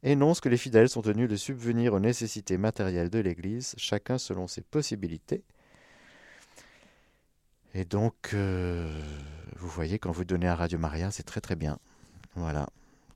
Énonce 0.04 0.42
que 0.42 0.50
les 0.50 0.58
fidèles 0.58 0.90
sont 0.90 1.04
tenus 1.04 1.30
de 1.30 1.36
subvenir 1.36 1.94
aux 1.94 2.00
nécessités 2.00 2.58
matérielles 2.58 3.12
de 3.12 3.20
l'Église, 3.20 3.76
chacun 3.78 4.18
selon 4.18 4.48
ses 4.48 4.62
possibilités. 4.62 5.44
Et 7.76 7.86
donc, 7.86 8.32
euh, 8.34 8.92
vous 9.58 9.70
voyez, 9.70 10.00
quand 10.00 10.12
vous 10.12 10.26
donnez 10.26 10.48
à 10.48 10.56
Radio 10.56 10.80
Maria, 10.80 11.12
c'est 11.12 11.24
très 11.24 11.42
très 11.42 11.56
bien. 11.56 11.78
Voilà, 12.36 12.68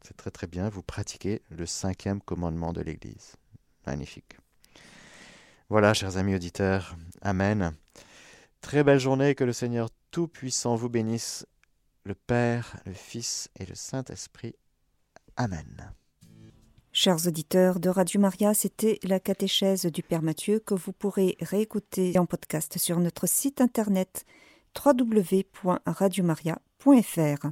c'est 0.03 0.15
très 0.15 0.31
très 0.31 0.47
bien. 0.47 0.69
Vous 0.69 0.83
pratiquez 0.83 1.41
le 1.49 1.65
cinquième 1.65 2.21
commandement 2.21 2.71
de 2.71 2.81
l'Église. 2.81 3.35
Magnifique. 3.87 4.37
Voilà, 5.69 5.95
chers 5.95 6.17
amis 6.17 6.35
auditeurs. 6.35 6.95
Amen. 7.21 7.73
Très 8.65 8.83
belle 8.83 8.99
journée, 8.99 9.35
que 9.35 9.43
le 9.43 9.53
Seigneur 9.53 9.89
Tout-Puissant 10.09 10.73
vous 10.73 10.89
bénisse, 10.89 11.45
le 12.03 12.15
Père, 12.15 12.77
le 12.87 12.93
Fils 12.93 13.47
et 13.59 13.65
le 13.67 13.75
Saint-Esprit. 13.75 14.55
Amen. 15.37 15.93
Chers 16.91 17.27
auditeurs 17.27 17.79
de 17.79 17.89
Radio 17.89 18.19
Maria, 18.19 18.55
c'était 18.55 18.97
la 19.03 19.19
catéchèse 19.19 19.85
du 19.85 20.01
Père 20.01 20.23
Mathieu 20.23 20.59
que 20.59 20.73
vous 20.73 20.93
pourrez 20.93 21.37
réécouter 21.41 22.17
en 22.17 22.25
podcast 22.25 22.79
sur 22.79 22.99
notre 22.99 23.27
site 23.27 23.61
internet 23.61 24.25
www.radiomaria.fr. 24.83 27.47